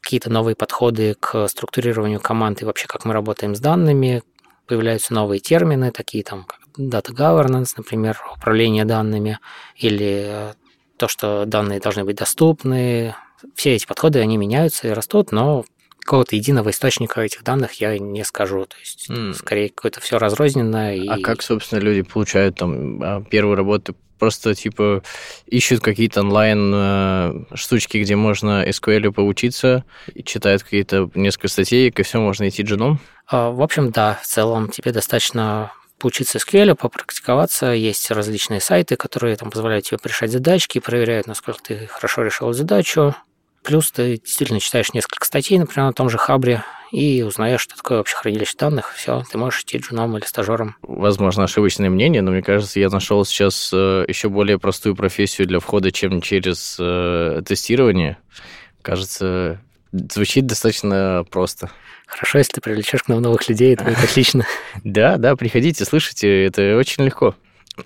какие-то 0.00 0.30
новые 0.30 0.56
подходы 0.56 1.14
к 1.20 1.46
структурированию 1.48 2.20
команд 2.20 2.62
и 2.62 2.64
вообще 2.64 2.86
как 2.86 3.04
мы 3.04 3.12
работаем 3.12 3.54
с 3.54 3.60
данными, 3.60 4.22
появляются 4.66 5.12
новые 5.12 5.40
термины, 5.40 5.90
такие 5.90 6.24
там 6.24 6.44
как 6.44 6.60
data 6.78 7.14
governance, 7.14 7.74
например, 7.76 8.18
управление 8.34 8.86
данными, 8.86 9.38
или 9.76 10.54
то, 10.96 11.06
что 11.06 11.44
данные 11.44 11.80
должны 11.80 12.04
быть 12.04 12.16
доступны. 12.16 13.14
Все 13.54 13.74
эти 13.74 13.84
подходы, 13.84 14.20
они 14.20 14.38
меняются 14.38 14.88
и 14.88 14.92
растут, 14.92 15.32
но 15.32 15.66
какого-то 16.04 16.36
единого 16.36 16.70
источника 16.70 17.20
этих 17.22 17.42
данных 17.42 17.80
я 17.80 17.98
не 17.98 18.24
скажу. 18.24 18.66
То 18.66 18.76
есть, 18.78 19.10
mm. 19.10 19.34
скорее, 19.34 19.70
какое-то 19.70 20.00
все 20.00 20.18
разрозненное. 20.18 20.96
И... 20.96 21.08
А 21.08 21.18
как, 21.18 21.42
собственно, 21.42 21.80
люди 21.80 22.02
получают 22.02 22.56
там 22.56 23.02
а, 23.02 23.22
первую 23.22 23.56
работу? 23.56 23.96
Просто, 24.18 24.54
типа, 24.54 25.02
ищут 25.46 25.80
какие-то 25.80 26.20
онлайн 26.20 26.72
э, 26.72 27.44
штучки, 27.54 27.98
где 27.98 28.14
можно 28.14 28.64
SQL 28.64 29.10
поучиться, 29.10 29.84
и 30.14 30.22
читают 30.22 30.62
какие-то 30.62 31.10
несколько 31.14 31.48
статей, 31.48 31.88
и 31.88 32.02
всему 32.02 32.26
можно 32.26 32.48
идти 32.48 32.62
джуном? 32.62 33.00
А, 33.26 33.50
в 33.50 33.60
общем, 33.60 33.90
да, 33.90 34.20
в 34.22 34.26
целом 34.26 34.68
тебе 34.68 34.92
достаточно 34.92 35.72
поучиться 35.98 36.38
SQL, 36.38 36.74
попрактиковаться. 36.76 37.72
Есть 37.72 38.10
различные 38.10 38.60
сайты, 38.60 38.96
которые 38.96 39.36
там 39.36 39.50
позволяют 39.50 39.86
тебе 39.86 39.98
решать 40.04 40.30
задачки, 40.30 40.78
проверяют, 40.78 41.26
насколько 41.26 41.62
ты 41.62 41.86
хорошо 41.88 42.22
решил 42.22 42.52
задачу. 42.52 43.16
Плюс 43.64 43.90
ты 43.90 44.18
действительно 44.18 44.60
читаешь 44.60 44.92
несколько 44.92 45.24
статей, 45.24 45.58
например, 45.58 45.86
на 45.86 45.92
том 45.92 46.10
же 46.10 46.18
Хабре, 46.18 46.62
и 46.92 47.22
узнаешь, 47.22 47.62
что 47.62 47.76
такое 47.76 47.98
вообще 47.98 48.14
хранилище 48.16 48.54
данных. 48.58 48.92
Все, 48.94 49.24
ты 49.30 49.38
можешь 49.38 49.62
идти 49.62 49.78
джуном 49.78 50.16
или 50.16 50.24
стажером. 50.24 50.76
Возможно, 50.82 51.44
ошибочное 51.44 51.90
мнение, 51.90 52.22
но 52.22 52.30
мне 52.30 52.42
кажется, 52.42 52.78
я 52.78 52.88
нашел 52.90 53.24
сейчас 53.24 53.70
э, 53.72 54.04
еще 54.06 54.28
более 54.28 54.58
простую 54.60 54.94
профессию 54.94 55.48
для 55.48 55.58
входа, 55.58 55.90
чем 55.90 56.20
через 56.20 56.76
э, 56.78 57.42
тестирование. 57.44 58.18
Кажется, 58.82 59.60
Звучит 60.12 60.46
достаточно 60.46 61.24
просто. 61.30 61.70
Хорошо, 62.06 62.38
если 62.38 62.54
ты 62.54 62.60
привлечешь 62.60 63.04
к 63.04 63.08
нам 63.08 63.22
новых 63.22 63.48
людей, 63.48 63.74
это 63.74 63.84
будет 63.84 64.02
отлично. 64.02 64.44
Да, 64.84 65.18
да, 65.18 65.36
приходите, 65.36 65.84
слышите, 65.84 66.44
это 66.44 66.76
очень 66.76 67.04
легко. 67.04 67.36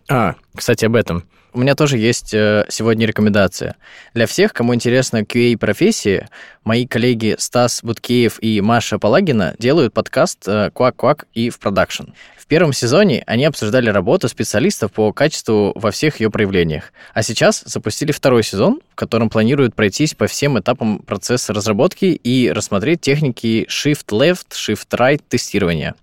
А, 0.08 0.34
кстати, 0.54 0.86
об 0.86 0.96
этом. 0.96 1.24
У 1.58 1.60
меня 1.60 1.74
тоже 1.74 1.98
есть 1.98 2.32
э, 2.34 2.66
сегодня 2.68 3.04
рекомендация. 3.04 3.74
Для 4.14 4.28
всех, 4.28 4.52
кому 4.52 4.76
интересна 4.76 5.24
QA-профессия, 5.24 6.28
мои 6.62 6.86
коллеги 6.86 7.34
Стас 7.36 7.80
Буткеев 7.82 8.38
и 8.40 8.60
Маша 8.60 9.00
Палагина 9.00 9.56
делают 9.58 9.92
подкаст 9.92 10.46
«Квак-квак» 10.46 11.26
и 11.34 11.50
в 11.50 11.58
продакшн. 11.58 12.10
Первом 12.48 12.72
сезоне 12.72 13.22
они 13.26 13.44
обсуждали 13.44 13.90
работу 13.90 14.26
специалистов 14.26 14.90
по 14.92 15.12
качеству 15.12 15.72
во 15.74 15.90
всех 15.90 16.18
ее 16.18 16.30
проявлениях. 16.30 16.94
А 17.12 17.22
сейчас 17.22 17.62
запустили 17.66 18.10
второй 18.10 18.42
сезон, 18.42 18.80
в 18.90 18.94
котором 18.94 19.28
планируют 19.28 19.74
пройтись 19.74 20.14
по 20.14 20.26
всем 20.26 20.58
этапам 20.58 21.00
процесса 21.00 21.52
разработки 21.52 22.06
и 22.06 22.50
рассмотреть 22.50 23.02
техники 23.02 23.66
Shift-Left, 23.68 24.52
Shift-Right 24.52 25.20
тестирования. 25.28 25.94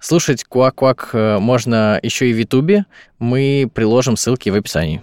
Слушать 0.00 0.44
Куак-Куак 0.48 1.38
можно 1.38 2.00
еще 2.02 2.30
и 2.30 2.32
в 2.32 2.38
Ютубе. 2.38 2.86
Мы 3.18 3.70
приложим 3.72 4.16
ссылки 4.16 4.48
в 4.48 4.54
описании. 4.54 5.02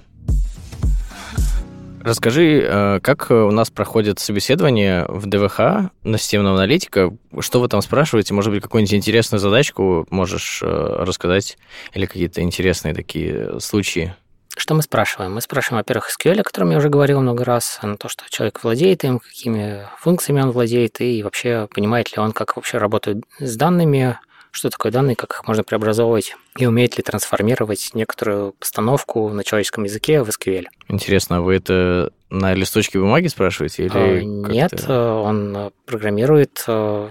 Расскажи, 2.07 2.61
э, 2.65 2.99
как 3.01 3.29
у 3.31 3.51
нас 3.51 3.69
проходит 3.69 4.19
собеседование 4.19 5.03
в 5.09 5.25
ДВХ 5.25 5.91
на 6.03 6.17
системного 6.17 6.55
аналитика? 6.55 7.11
Что 7.41 7.59
вы 7.59 7.67
там 7.67 7.81
спрашиваете? 7.81 8.33
Может 8.33 8.53
быть, 8.53 8.63
какую-нибудь 8.63 8.93
интересную 8.93 9.41
задачку 9.41 10.07
можешь 10.09 10.61
э, 10.63 10.67
рассказать? 10.67 11.57
Или 11.93 12.05
какие-то 12.05 12.41
интересные 12.41 12.93
такие 12.93 13.59
случаи? 13.59 14.15
Что 14.55 14.73
мы 14.73 14.83
спрашиваем? 14.83 15.33
Мы 15.33 15.41
спрашиваем, 15.41 15.81
во-первых, 15.81 16.09
SQL, 16.09 16.39
о 16.39 16.43
котором 16.43 16.71
я 16.71 16.77
уже 16.77 16.87
говорил 16.87 17.19
много 17.19 17.43
раз, 17.43 17.77
на 17.83 17.97
то, 17.97 18.07
что 18.07 18.23
человек 18.29 18.63
владеет 18.63 19.03
им, 19.03 19.19
какими 19.19 19.81
функциями 19.99 20.39
он 20.39 20.51
владеет, 20.51 21.01
и 21.01 21.21
вообще 21.23 21.67
понимает 21.75 22.15
ли 22.15 22.23
он, 22.23 22.31
как 22.31 22.55
вообще 22.55 22.77
работают 22.77 23.25
с 23.37 23.57
данными, 23.57 24.17
что 24.51 24.69
такое 24.69 24.91
данные, 24.91 25.15
как 25.15 25.31
их 25.33 25.47
можно 25.47 25.63
преобразовывать, 25.63 26.35
и 26.57 26.65
умеет 26.65 26.97
ли 26.97 27.03
трансформировать 27.03 27.91
некоторую 27.93 28.53
постановку 28.53 29.29
на 29.29 29.43
человеческом 29.43 29.83
языке 29.83 30.23
в 30.23 30.29
SQL. 30.29 30.65
Интересно, 30.87 31.37
а 31.37 31.41
вы 31.41 31.55
это 31.55 32.11
на 32.29 32.53
листочке 32.53 32.99
бумаги 32.99 33.27
спрашиваете? 33.27 33.85
Или 33.85 33.97
а, 33.97 34.21
нет, 34.23 34.85
э, 34.87 35.09
он 35.09 35.71
программирует 35.85 36.63
э, 36.67 37.09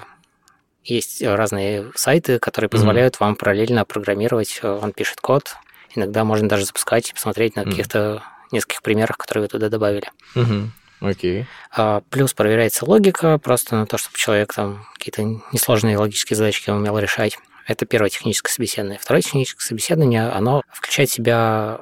есть 0.84 1.22
разные 1.22 1.90
сайты, 1.94 2.38
которые 2.38 2.68
позволяют 2.68 3.14
mm-hmm. 3.14 3.20
вам 3.20 3.36
параллельно 3.36 3.84
программировать. 3.84 4.60
Он 4.62 4.92
пишет 4.92 5.20
код. 5.20 5.56
Иногда 5.94 6.24
можно 6.24 6.48
даже 6.48 6.64
запускать 6.64 7.10
и 7.10 7.14
посмотреть 7.14 7.56
на 7.56 7.60
mm-hmm. 7.60 7.70
каких-то 7.70 8.22
нескольких 8.52 8.82
примерах, 8.82 9.16
которые 9.18 9.42
вы 9.42 9.48
туда 9.48 9.68
добавили. 9.68 10.10
Mm-hmm. 10.34 10.66
Окей. 11.00 11.46
А, 11.70 12.02
плюс 12.10 12.32
проверяется 12.32 12.84
логика, 12.84 13.38
просто 13.38 13.76
на 13.76 13.86
то, 13.86 13.98
чтобы 13.98 14.16
человек 14.16 14.54
там 14.54 14.86
какие-то 14.94 15.22
несложные 15.52 15.98
логические 15.98 16.36
задачки 16.36 16.70
умел 16.70 16.98
решать. 16.98 17.38
Это 17.66 17.84
первое 17.84 18.10
техническое 18.10 18.52
собеседование. 18.52 18.98
Второе 19.00 19.22
техническое 19.22 19.64
собеседование, 19.64 20.28
оно 20.28 20.62
включает 20.72 21.10
в 21.10 21.14
себя 21.14 21.80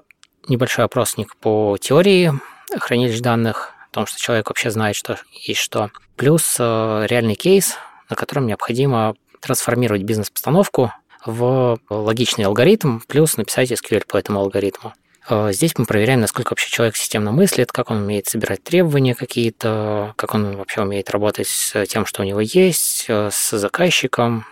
небольшой 0.49 0.85
опросник 0.85 1.37
по 1.37 1.77
теории 1.81 2.33
хранилищ 2.79 3.21
данных, 3.21 3.73
о 3.91 3.95
том, 3.95 4.07
что 4.07 4.19
человек 4.21 4.49
вообще 4.49 4.71
знает, 4.71 4.97
что 4.97 5.19
есть 5.33 5.61
что. 5.61 5.91
Плюс 6.17 6.57
э, 6.59 7.07
реальный 7.09 7.35
кейс, 7.35 7.77
на 8.11 8.17
котором 8.17 8.47
необходимо 8.47 9.15
трансформировать 9.41 10.03
бизнес-постановку 10.03 10.93
в 11.25 11.79
логичный 11.89 12.45
алгоритм, 12.45 13.01
плюс 13.07 13.37
написать 13.37 13.71
SQL 13.71 14.05
по 14.07 14.17
этому 14.17 14.41
алгоритму. 14.41 14.93
Э, 15.29 15.51
здесь 15.53 15.73
мы 15.77 15.87
проверяем, 15.87 16.21
насколько 16.21 16.51
вообще 16.51 16.71
человек 16.71 16.97
системно 16.97 17.33
мыслит, 17.33 17.73
как 17.73 17.91
он 17.91 17.99
умеет 17.99 18.27
собирать 18.27 18.63
требования 18.63 19.15
какие-то, 19.15 20.13
как 20.17 20.35
он 20.35 20.57
вообще 20.57 20.83
умеет 20.83 21.11
работать 21.11 21.49
с 21.49 21.87
тем, 21.87 22.07
что 22.07 22.23
у 22.23 22.25
него 22.25 22.41
есть, 22.41 23.07
э, 23.09 23.31
с 23.33 23.57
заказчиком. 23.59 24.47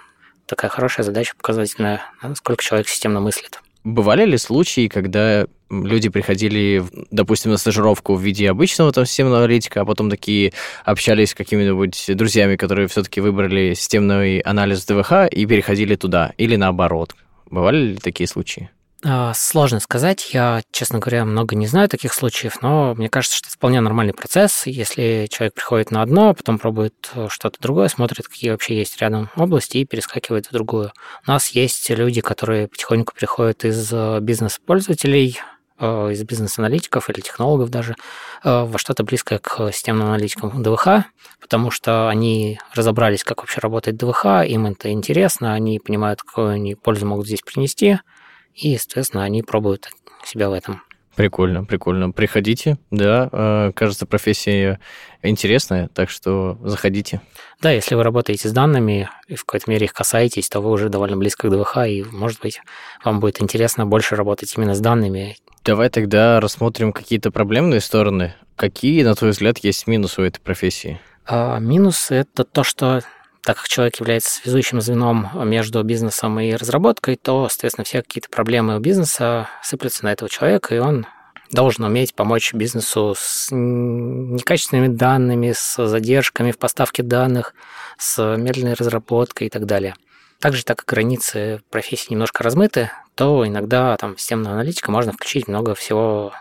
Такая 0.46 0.70
хорошая 0.70 1.04
задача 1.04 1.34
показательная, 1.36 2.02
насколько 2.22 2.62
человек 2.62 2.88
системно 2.88 3.20
мыслит. 3.20 3.60
Бывали 3.84 4.24
ли 4.24 4.38
случаи, 4.38 4.86
когда 4.86 5.46
люди 5.70 6.08
приходили, 6.08 6.84
допустим, 7.10 7.50
на 7.50 7.56
стажировку 7.56 8.14
в 8.14 8.22
виде 8.22 8.48
обычного 8.48 8.92
там 8.92 9.06
системного 9.06 9.38
аналитика, 9.38 9.80
а 9.80 9.84
потом 9.84 10.08
такие 10.08 10.52
общались 10.84 11.30
с 11.30 11.34
какими-нибудь 11.34 12.10
друзьями, 12.14 12.56
которые 12.56 12.86
все-таки 12.86 13.20
выбрали 13.20 13.74
системный 13.74 14.38
анализ 14.40 14.84
ДВХ 14.84 15.28
и 15.30 15.46
переходили 15.46 15.96
туда, 15.96 16.32
или 16.36 16.56
наоборот? 16.56 17.14
Бывали 17.50 17.92
ли 17.92 17.96
такие 17.96 18.28
случаи? 18.28 18.70
А, 19.04 19.34
сложно 19.34 19.80
сказать. 19.80 20.32
Я, 20.32 20.62
честно 20.70 21.00
говоря, 21.00 21.24
много 21.24 21.56
не 21.56 21.66
знаю 21.66 21.88
таких 21.88 22.12
случаев, 22.12 22.62
но 22.62 22.94
мне 22.94 23.08
кажется, 23.08 23.36
что 23.36 23.48
это 23.48 23.56
вполне 23.56 23.80
нормальный 23.80 24.14
процесс. 24.14 24.66
Если 24.66 25.26
человек 25.28 25.54
приходит 25.54 25.90
на 25.90 26.02
одно, 26.02 26.28
а 26.30 26.34
потом 26.34 26.58
пробует 26.60 27.10
э, 27.14 27.26
что-то 27.28 27.60
другое, 27.60 27.88
смотрит, 27.88 28.28
какие 28.28 28.52
вообще 28.52 28.76
есть 28.76 29.00
рядом 29.00 29.28
области 29.34 29.78
и 29.78 29.84
перескакивает 29.84 30.46
в 30.46 30.52
другую. 30.52 30.92
У 31.26 31.30
нас 31.30 31.48
есть 31.48 31.90
люди, 31.90 32.20
которые 32.20 32.68
потихоньку 32.68 33.12
приходят 33.12 33.64
из 33.64 33.92
э, 33.92 34.20
бизнес-пользователей, 34.20 35.40
э, 35.80 36.12
из 36.12 36.22
бизнес-аналитиков 36.22 37.10
или 37.10 37.20
технологов 37.20 37.70
даже, 37.70 37.96
во 38.44 38.76
что-то 38.76 39.04
близкое 39.04 39.38
к 39.38 39.70
системным 39.70 40.08
аналитикам 40.08 40.64
ДВХ, 40.64 41.04
потому 41.40 41.70
что 41.70 42.08
они 42.08 42.58
разобрались, 42.74 43.22
как 43.22 43.38
вообще 43.38 43.60
работает 43.60 43.96
ДВХ, 43.96 44.44
им 44.46 44.66
это 44.66 44.90
интересно, 44.90 45.54
они 45.54 45.78
понимают, 45.78 46.22
какую 46.22 46.48
они 46.48 46.74
пользу 46.74 47.06
могут 47.06 47.26
здесь 47.26 47.42
принести– 47.42 47.98
и, 48.54 48.70
естественно, 48.70 49.24
они 49.24 49.42
пробуют 49.42 49.88
себя 50.24 50.48
в 50.48 50.52
этом. 50.52 50.82
Прикольно, 51.14 51.64
прикольно. 51.64 52.10
Приходите, 52.10 52.78
да, 52.90 53.28
э, 53.30 53.72
кажется, 53.74 54.06
профессия 54.06 54.80
интересная, 55.22 55.88
так 55.88 56.08
что 56.08 56.58
заходите. 56.62 57.20
Да, 57.60 57.70
если 57.70 57.94
вы 57.94 58.02
работаете 58.02 58.48
с 58.48 58.52
данными 58.52 59.10
и 59.28 59.34
в 59.34 59.44
какой-то 59.44 59.70
мере 59.70 59.84
их 59.84 59.92
касаетесь, 59.92 60.48
то 60.48 60.60
вы 60.60 60.70
уже 60.70 60.88
довольно 60.88 61.18
близко 61.18 61.48
к 61.48 61.50
ДВХ, 61.50 61.86
и, 61.86 62.04
может 62.10 62.40
быть, 62.40 62.62
вам 63.04 63.20
будет 63.20 63.42
интересно 63.42 63.84
больше 63.84 64.16
работать 64.16 64.54
именно 64.56 64.74
с 64.74 64.80
данными. 64.80 65.36
Давай 65.64 65.90
тогда 65.90 66.40
рассмотрим 66.40 66.92
какие-то 66.92 67.30
проблемные 67.30 67.80
стороны. 67.80 68.34
Какие, 68.56 69.02
на 69.02 69.14
твой 69.14 69.30
взгляд, 69.30 69.58
есть 69.58 69.86
минусы 69.86 70.22
у 70.22 70.24
этой 70.24 70.40
профессии? 70.40 70.98
А, 71.26 71.58
минус– 71.58 72.06
это 72.10 72.44
то, 72.44 72.64
что 72.64 73.02
так 73.42 73.56
как 73.56 73.68
человек 73.68 73.96
является 73.96 74.30
связующим 74.30 74.80
звеном 74.80 75.28
между 75.48 75.82
бизнесом 75.82 76.38
и 76.38 76.54
разработкой, 76.54 77.16
то, 77.16 77.48
соответственно, 77.48 77.84
все 77.84 78.02
какие-то 78.02 78.30
проблемы 78.30 78.76
у 78.76 78.80
бизнеса 78.80 79.48
сыплются 79.62 80.04
на 80.04 80.12
этого 80.12 80.30
человека, 80.30 80.74
и 80.74 80.78
он 80.78 81.06
должен 81.50 81.84
уметь 81.84 82.14
помочь 82.14 82.54
бизнесу 82.54 83.14
с 83.18 83.48
некачественными 83.50 84.88
данными, 84.88 85.52
с 85.52 85.86
задержками 85.86 86.52
в 86.52 86.58
поставке 86.58 87.02
данных, 87.02 87.54
с 87.98 88.36
медленной 88.36 88.74
разработкой 88.74 89.48
и 89.48 89.50
так 89.50 89.66
далее. 89.66 89.94
Также, 90.40 90.64
так 90.64 90.78
как 90.78 90.86
границы 90.88 91.62
профессии 91.70 92.12
немножко 92.12 92.42
размыты, 92.42 92.90
то 93.14 93.46
иногда 93.46 93.96
там 93.96 94.16
в 94.16 94.20
системную 94.20 94.54
аналитику 94.54 94.90
можно 94.90 95.12
включить 95.12 95.46
много 95.46 95.74
всего, 95.74 96.32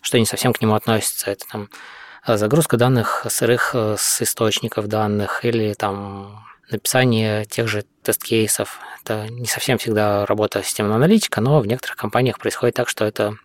что 0.00 0.18
не 0.18 0.26
совсем 0.26 0.52
к 0.52 0.60
нему 0.60 0.74
относится. 0.74 1.30
Это 1.30 1.44
там 1.46 1.68
загрузка 2.26 2.76
данных 2.76 3.26
сырых 3.28 3.70
э, 3.74 3.96
с 3.98 4.22
источников 4.22 4.88
данных 4.88 5.44
или 5.44 5.74
там 5.74 6.44
написание 6.70 7.44
тех 7.44 7.68
же 7.68 7.84
тест-кейсов. 8.02 8.80
Это 9.02 9.28
не 9.30 9.46
совсем 9.46 9.78
всегда 9.78 10.26
работа 10.26 10.62
системного 10.62 10.96
аналитика, 10.96 11.40
но 11.40 11.60
в 11.60 11.66
некоторых 11.66 11.96
компаниях 11.96 12.38
происходит 12.38 12.74
так, 12.74 12.88
что 12.88 13.04
это 13.04 13.36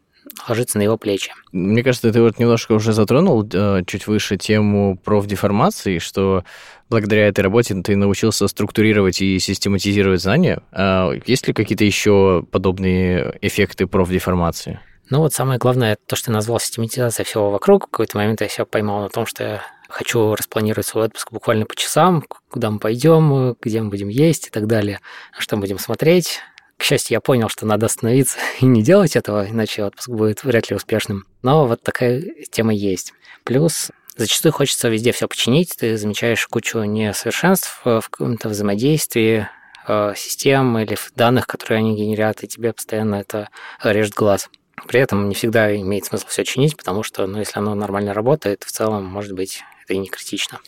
ложится 0.48 0.78
на 0.78 0.84
его 0.84 0.98
плечи. 0.98 1.32
Мне 1.52 1.84
кажется, 1.84 2.12
ты 2.12 2.22
вот 2.22 2.40
немножко 2.40 2.74
уже 2.74 2.94
затронул 2.94 3.48
э, 3.52 3.84
чуть 3.86 4.08
выше 4.08 4.38
тему 4.38 4.98
профдеформации, 4.98 6.00
что 6.00 6.44
благодаря 6.90 7.28
этой 7.28 7.42
работе 7.42 7.76
ты 7.76 7.96
научился 7.96 8.48
структурировать 8.48 9.22
и 9.22 9.40
систематизировать 9.40 10.22
знания. 10.22 10.62
А 10.72 11.12
есть 11.26 11.48
ли 11.48 11.54
какие-то 11.54 11.86
еще 11.86 12.44
подобные 12.52 13.38
эффекты 13.42 13.88
профдеформации? 13.88 14.80
Ну 15.12 15.20
вот 15.20 15.34
самое 15.34 15.60
главное, 15.60 15.98
то, 16.08 16.16
что 16.16 16.28
ты 16.28 16.32
назвал 16.32 16.62
систематизацией 16.62 17.26
всего 17.26 17.52
вокруг. 17.52 17.88
В 17.88 17.92
какой-то 17.92 18.18
момент 18.18 18.40
я 18.40 18.48
себя 18.48 18.64
поймал 18.64 19.02
на 19.02 19.10
том, 19.10 19.26
что 19.26 19.44
я 19.44 19.62
хочу 19.90 20.34
распланировать 20.36 20.88
свой 20.88 21.08
отпуск 21.08 21.34
буквально 21.34 21.66
по 21.66 21.76
часам, 21.76 22.24
куда 22.50 22.72
мы 22.72 22.80
пойдем, 22.80 23.58
где 23.62 23.82
мы 23.82 23.90
будем 23.90 24.08
есть 24.08 24.48
и 24.48 24.50
так 24.50 24.68
далее, 24.68 25.02
что 25.38 25.58
мы 25.58 25.64
будем 25.64 25.80
смотреть. 25.80 26.40
К 26.78 26.84
счастью, 26.84 27.16
я 27.16 27.20
понял, 27.20 27.50
что 27.50 27.66
надо 27.66 27.88
остановиться 27.88 28.38
и 28.62 28.66
не 28.66 28.82
делать 28.82 29.18
этого, 29.18 29.46
иначе 29.46 29.84
отпуск 29.84 30.08
будет 30.08 30.46
вряд 30.46 30.70
ли 30.70 30.78
успешным. 30.78 31.26
Но 31.42 31.68
вот 31.68 31.84
такая 31.84 32.24
тема 32.50 32.74
есть. 32.74 33.12
Плюс 33.44 33.92
зачастую 34.16 34.54
хочется 34.54 34.88
везде 34.88 35.12
все 35.12 35.28
починить, 35.28 35.76
ты 35.78 35.98
замечаешь 35.98 36.48
кучу 36.48 36.80
несовершенств 36.84 37.82
в 37.84 38.04
каком-то 38.10 38.48
взаимодействии 38.48 39.50
э, 39.90 40.14
систем 40.16 40.78
или 40.78 40.98
данных, 41.18 41.48
которые 41.48 41.80
они 41.80 41.98
генерят, 41.98 42.46
и 42.46 42.48
тебе 42.48 42.72
постоянно 42.72 43.16
это 43.16 43.50
режет 43.84 44.14
глаз. 44.14 44.50
При 44.88 45.00
этом 45.00 45.30
не 45.30 45.36
всегда 45.36 45.76
имеет 45.76 46.06
смысл 46.06 46.28
все 46.28 46.44
чинить, 46.44 46.78
потому 46.78 47.04
что, 47.04 47.28
ну, 47.28 47.40
если 47.40 47.60
оно 47.60 47.76
нормально 47.76 48.14
работает, 48.14 48.64
в 48.64 48.72
целом, 48.72 49.06
может 49.06 49.34
быть, 49.34 49.62
это 49.84 49.94
и 49.94 49.98
не 49.98 50.08
критично. 50.08 50.60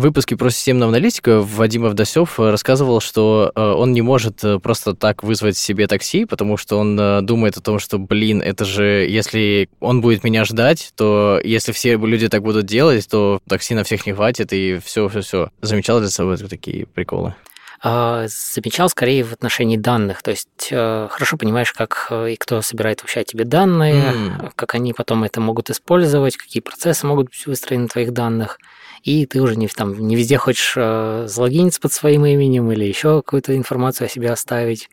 В 0.00 0.02
выпуске 0.02 0.34
про 0.34 0.48
системную 0.48 0.88
аналитику 0.88 1.42
Вадим 1.42 1.84
Авдосев 1.84 2.38
рассказывал, 2.38 3.00
что 3.00 3.52
э, 3.54 3.60
он 3.60 3.92
не 3.92 4.00
может 4.00 4.42
э, 4.42 4.58
просто 4.58 4.94
так 4.94 5.22
вызвать 5.22 5.58
себе 5.58 5.86
такси, 5.86 6.24
потому 6.24 6.56
что 6.56 6.78
он 6.78 6.98
э, 6.98 7.20
думает 7.20 7.58
о 7.58 7.60
том, 7.60 7.78
что, 7.78 7.98
блин, 7.98 8.40
это 8.40 8.64
же, 8.64 9.06
если 9.06 9.68
он 9.78 10.00
будет 10.00 10.24
меня 10.24 10.46
ждать, 10.46 10.92
то 10.96 11.38
если 11.44 11.72
все 11.72 11.98
люди 11.98 12.30
так 12.30 12.42
будут 12.42 12.64
делать, 12.64 13.06
то 13.10 13.40
такси 13.46 13.74
на 13.74 13.84
всех 13.84 14.06
не 14.06 14.14
хватит, 14.14 14.54
и 14.54 14.80
все-все-все. 14.82 15.50
Замечал 15.60 16.00
для 16.00 16.08
собой 16.08 16.38
такие 16.38 16.86
приколы? 16.86 17.34
А, 17.82 18.26
замечал 18.28 18.88
скорее 18.88 19.24
в 19.24 19.32
отношении 19.32 19.76
данных. 19.76 20.22
То 20.22 20.32
есть 20.32 20.68
хорошо 20.68 21.36
понимаешь, 21.36 21.72
как 21.72 22.12
и 22.12 22.36
кто 22.36 22.60
собирает 22.62 23.02
вообще 23.02 23.20
о 23.20 23.24
тебе 23.24 23.44
данные, 23.44 24.12
mm. 24.12 24.52
как 24.54 24.74
они 24.74 24.92
потом 24.92 25.24
это 25.24 25.40
могут 25.40 25.70
использовать, 25.70 26.36
какие 26.36 26.62
процессы 26.62 27.06
могут 27.06 27.28
быть 27.28 27.46
выстроены 27.46 27.84
на 27.84 27.88
твоих 27.88 28.12
данных 28.12 28.58
и 29.02 29.26
ты 29.26 29.40
уже 29.40 29.56
не, 29.56 29.68
там, 29.68 29.94
не 30.06 30.16
везде 30.16 30.36
хочешь 30.36 30.74
э, 30.76 31.24
залогиниться 31.26 31.80
под 31.80 31.92
своим 31.92 32.26
именем 32.26 32.70
или 32.70 32.84
еще 32.84 33.22
какую-то 33.22 33.56
информацию 33.56 34.06
о 34.06 34.08
себе 34.08 34.30
оставить. 34.30 34.90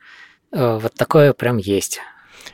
Э, 0.51 0.79
вот 0.81 0.93
такое 0.93 1.33
прям 1.33 1.57
есть. 1.57 1.99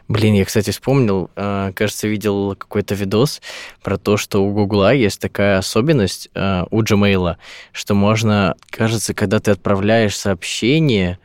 Блин, 0.07 0.33
я, 0.33 0.45
кстати, 0.45 0.71
вспомнил, 0.71 1.29
э, 1.35 1.71
кажется, 1.75 2.07
видел 2.07 2.55
какой-то 2.55 2.95
видос 2.95 3.41
про 3.81 3.97
то, 3.97 4.17
что 4.17 4.43
у 4.43 4.51
Гугла 4.51 4.93
есть 4.93 5.19
такая 5.19 5.57
особенность 5.57 6.29
э, 6.33 6.63
у 6.69 6.81
Gmail, 6.81 7.35
что 7.71 7.93
можно, 7.93 8.55
кажется, 8.69 9.13
когда 9.13 9.39
ты 9.39 9.51
отправляешь 9.51 10.17
сообщение, 10.17 11.19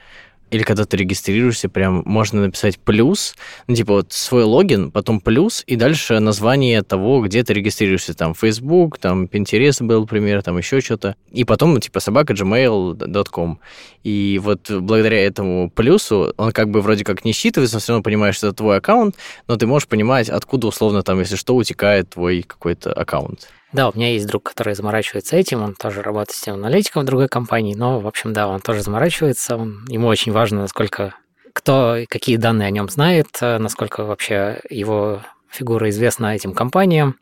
или 0.50 0.62
когда 0.62 0.84
ты 0.84 0.96
регистрируешься, 0.96 1.68
прям 1.68 2.02
можно 2.06 2.42
написать 2.42 2.78
плюс, 2.78 3.34
ну, 3.66 3.74
типа 3.74 3.94
вот 3.94 4.12
свой 4.12 4.44
логин, 4.44 4.90
потом 4.90 5.20
плюс, 5.20 5.62
и 5.66 5.76
дальше 5.76 6.18
название 6.20 6.82
того, 6.82 7.22
где 7.22 7.42
ты 7.42 7.54
регистрируешься, 7.54 8.14
там, 8.14 8.34
Facebook, 8.34 8.98
там, 8.98 9.24
Pinterest 9.24 9.84
был 9.84 10.06
пример, 10.06 10.42
там, 10.42 10.58
еще 10.58 10.80
что-то, 10.80 11.16
и 11.30 11.44
потом, 11.44 11.74
ну, 11.74 11.80
типа, 11.80 12.00
собака 12.00 12.32
gmail.com. 12.32 13.58
И 14.04 14.40
вот 14.42 14.70
благодаря 14.70 15.24
этому 15.24 15.70
плюсу 15.70 16.32
он 16.36 16.52
как 16.52 16.70
бы 16.70 16.80
вроде 16.80 17.04
как 17.04 17.24
не 17.24 17.32
считывается, 17.32 17.74
но 17.74 17.80
все 17.80 17.92
равно 17.92 18.02
понимаешь, 18.02 18.36
что 18.36 18.48
это 18.48 18.56
твой 18.56 18.78
аккаунт, 18.78 19.16
но 19.46 19.56
ты 19.56 19.66
можешь 19.66 19.88
понимать, 19.88 20.28
откуда 20.28 20.68
условно 20.68 21.02
там, 21.02 21.20
если 21.20 21.36
что, 21.36 21.54
утекает 21.54 22.10
твой 22.10 22.42
какой-то 22.42 22.92
аккаунт. 22.92 23.48
Да, 23.72 23.90
у 23.90 23.92
меня 23.94 24.12
есть 24.12 24.26
друг, 24.26 24.44
который 24.44 24.74
заморачивается 24.74 25.36
этим, 25.36 25.62
он 25.62 25.74
тоже 25.74 26.00
работает 26.02 26.36
с 26.36 26.40
тем 26.40 26.54
аналитиком 26.54 27.02
в 27.02 27.06
другой 27.06 27.28
компании, 27.28 27.74
но, 27.74 28.00
в 28.00 28.06
общем, 28.06 28.32
да, 28.32 28.48
он 28.48 28.60
тоже 28.60 28.82
заморачивается, 28.82 29.56
он, 29.56 29.84
ему 29.88 30.08
очень 30.08 30.32
важно, 30.32 30.62
насколько 30.62 31.14
кто, 31.52 31.98
какие 32.08 32.36
данные 32.36 32.68
о 32.68 32.70
нем 32.70 32.88
знает, 32.88 33.26
насколько 33.40 34.04
вообще 34.04 34.60
его 34.70 35.22
фигура 35.50 35.90
известна 35.90 36.34
этим 36.34 36.54
компаниям, 36.54 37.16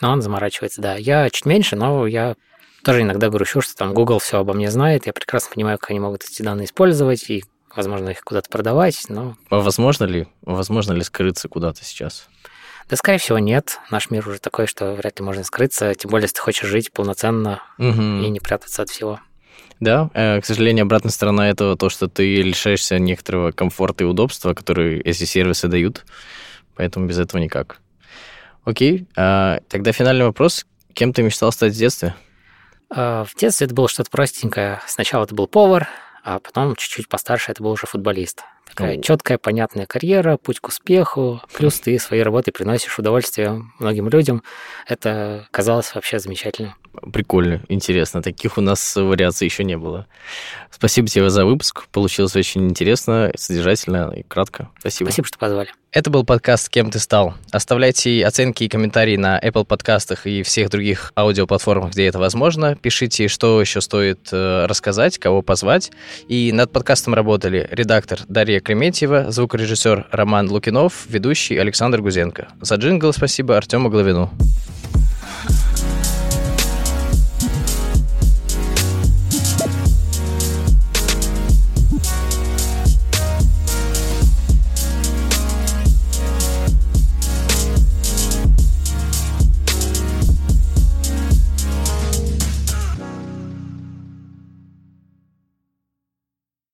но 0.00 0.12
он 0.12 0.22
заморачивается, 0.22 0.80
да. 0.80 0.94
Я 0.96 1.30
чуть 1.30 1.46
меньше, 1.46 1.74
но 1.74 2.06
я 2.06 2.36
тоже 2.84 3.02
иногда 3.02 3.28
грущу, 3.28 3.60
что 3.60 3.74
там 3.74 3.92
Google 3.92 4.20
все 4.20 4.38
обо 4.38 4.52
мне 4.52 4.70
знает, 4.70 5.06
я 5.06 5.12
прекрасно 5.12 5.54
понимаю, 5.54 5.78
как 5.78 5.90
они 5.90 6.00
могут 6.00 6.24
эти 6.24 6.42
данные 6.42 6.66
использовать 6.66 7.28
и, 7.28 7.44
возможно, 7.74 8.10
их 8.10 8.20
куда-то 8.20 8.48
продавать, 8.50 9.06
но... 9.08 9.36
А 9.50 9.58
возможно 9.58 10.04
ли, 10.04 10.28
возможно 10.42 10.92
ли 10.92 11.02
скрыться 11.02 11.48
куда-то 11.48 11.84
сейчас? 11.84 12.28
Да, 12.88 12.96
скорее 12.96 13.18
всего, 13.18 13.38
нет. 13.38 13.78
Наш 13.90 14.10
мир 14.10 14.26
уже 14.26 14.38
такой, 14.38 14.66
что 14.66 14.94
вряд 14.94 15.18
ли 15.18 15.24
можно 15.24 15.44
скрыться, 15.44 15.94
тем 15.94 16.10
более, 16.10 16.24
если 16.24 16.36
ты 16.36 16.40
хочешь 16.42 16.68
жить 16.68 16.92
полноценно 16.92 17.62
угу. 17.76 18.00
и 18.00 18.28
не 18.28 18.40
прятаться 18.40 18.82
от 18.82 18.90
всего. 18.90 19.20
Да, 19.80 20.10
э, 20.14 20.40
к 20.40 20.46
сожалению, 20.46 20.84
обратная 20.84 21.12
сторона 21.12 21.50
этого 21.50 21.76
то, 21.76 21.88
что 21.88 22.08
ты 22.08 22.42
лишаешься 22.42 22.98
некоторого 22.98 23.52
комфорта 23.52 24.04
и 24.04 24.06
удобства, 24.06 24.54
которые 24.54 25.00
эти 25.02 25.24
сервисы 25.24 25.68
дают, 25.68 26.04
поэтому 26.74 27.06
без 27.06 27.18
этого 27.18 27.40
никак. 27.40 27.80
Окей, 28.64 29.06
а, 29.16 29.60
тогда 29.68 29.92
финальный 29.92 30.24
вопрос. 30.24 30.66
Кем 30.94 31.12
ты 31.12 31.22
мечтал 31.22 31.52
стать 31.52 31.74
в 31.74 31.76
детстве? 31.76 32.14
А, 32.90 33.24
в 33.24 33.34
детстве 33.36 33.66
это 33.66 33.74
было 33.74 33.88
что-то 33.88 34.10
простенькое. 34.10 34.80
Сначала 34.86 35.24
это 35.24 35.34
был 35.34 35.46
повар, 35.46 35.88
а 36.24 36.40
потом 36.40 36.74
чуть-чуть 36.74 37.08
постарше 37.08 37.52
это 37.52 37.62
был 37.62 37.70
уже 37.70 37.86
футболист. 37.86 38.42
Такая 38.68 39.00
четкая, 39.00 39.38
понятная 39.38 39.86
карьера, 39.86 40.36
путь 40.36 40.60
к 40.60 40.68
успеху, 40.68 41.42
плюс 41.56 41.80
ты 41.80 41.98
своей 41.98 42.22
работой 42.22 42.52
приносишь 42.52 42.98
удовольствие 42.98 43.62
многим 43.78 44.08
людям. 44.08 44.42
Это 44.86 45.46
казалось 45.50 45.94
вообще 45.94 46.18
замечательно. 46.18 46.76
Прикольно, 47.12 47.62
интересно. 47.68 48.22
Таких 48.22 48.58
у 48.58 48.60
нас 48.60 48.96
вариаций 48.96 49.46
еще 49.46 49.64
не 49.64 49.76
было. 49.76 50.06
Спасибо 50.70 51.08
тебе 51.08 51.30
за 51.30 51.44
выпуск. 51.44 51.86
Получилось 51.92 52.36
очень 52.36 52.68
интересно, 52.68 53.32
содержательно 53.36 54.12
и 54.14 54.22
кратко. 54.22 54.70
Спасибо. 54.80 55.08
Спасибо, 55.08 55.28
что 55.28 55.38
позвали. 55.38 55.70
Это 55.90 56.10
был 56.10 56.22
подкаст 56.22 56.68
«Кем 56.68 56.90
ты 56.90 56.98
стал?». 56.98 57.34
Оставляйте 57.50 58.24
оценки 58.26 58.62
и 58.62 58.68
комментарии 58.68 59.16
на 59.16 59.40
Apple 59.40 59.64
подкастах 59.64 60.26
и 60.26 60.42
всех 60.42 60.68
других 60.68 61.12
аудиоплатформах, 61.16 61.92
где 61.92 62.06
это 62.06 62.18
возможно. 62.18 62.76
Пишите, 62.76 63.26
что 63.28 63.58
еще 63.58 63.80
стоит 63.80 64.28
э, 64.30 64.66
рассказать, 64.66 65.16
кого 65.18 65.40
позвать. 65.40 65.90
И 66.28 66.52
над 66.52 66.72
подкастом 66.72 67.14
работали 67.14 67.66
редактор 67.72 68.20
Дарья 68.58 68.64
Клементьева, 68.64 69.30
звукорежиссер 69.30 70.08
Роман 70.10 70.50
Лукинов, 70.50 71.06
ведущий 71.08 71.56
Александр 71.58 72.00
Гузенко. 72.00 72.48
За 72.60 72.74
джингл 72.74 73.12
спасибо 73.12 73.56
Артему 73.56 73.88
Главину. 73.88 74.30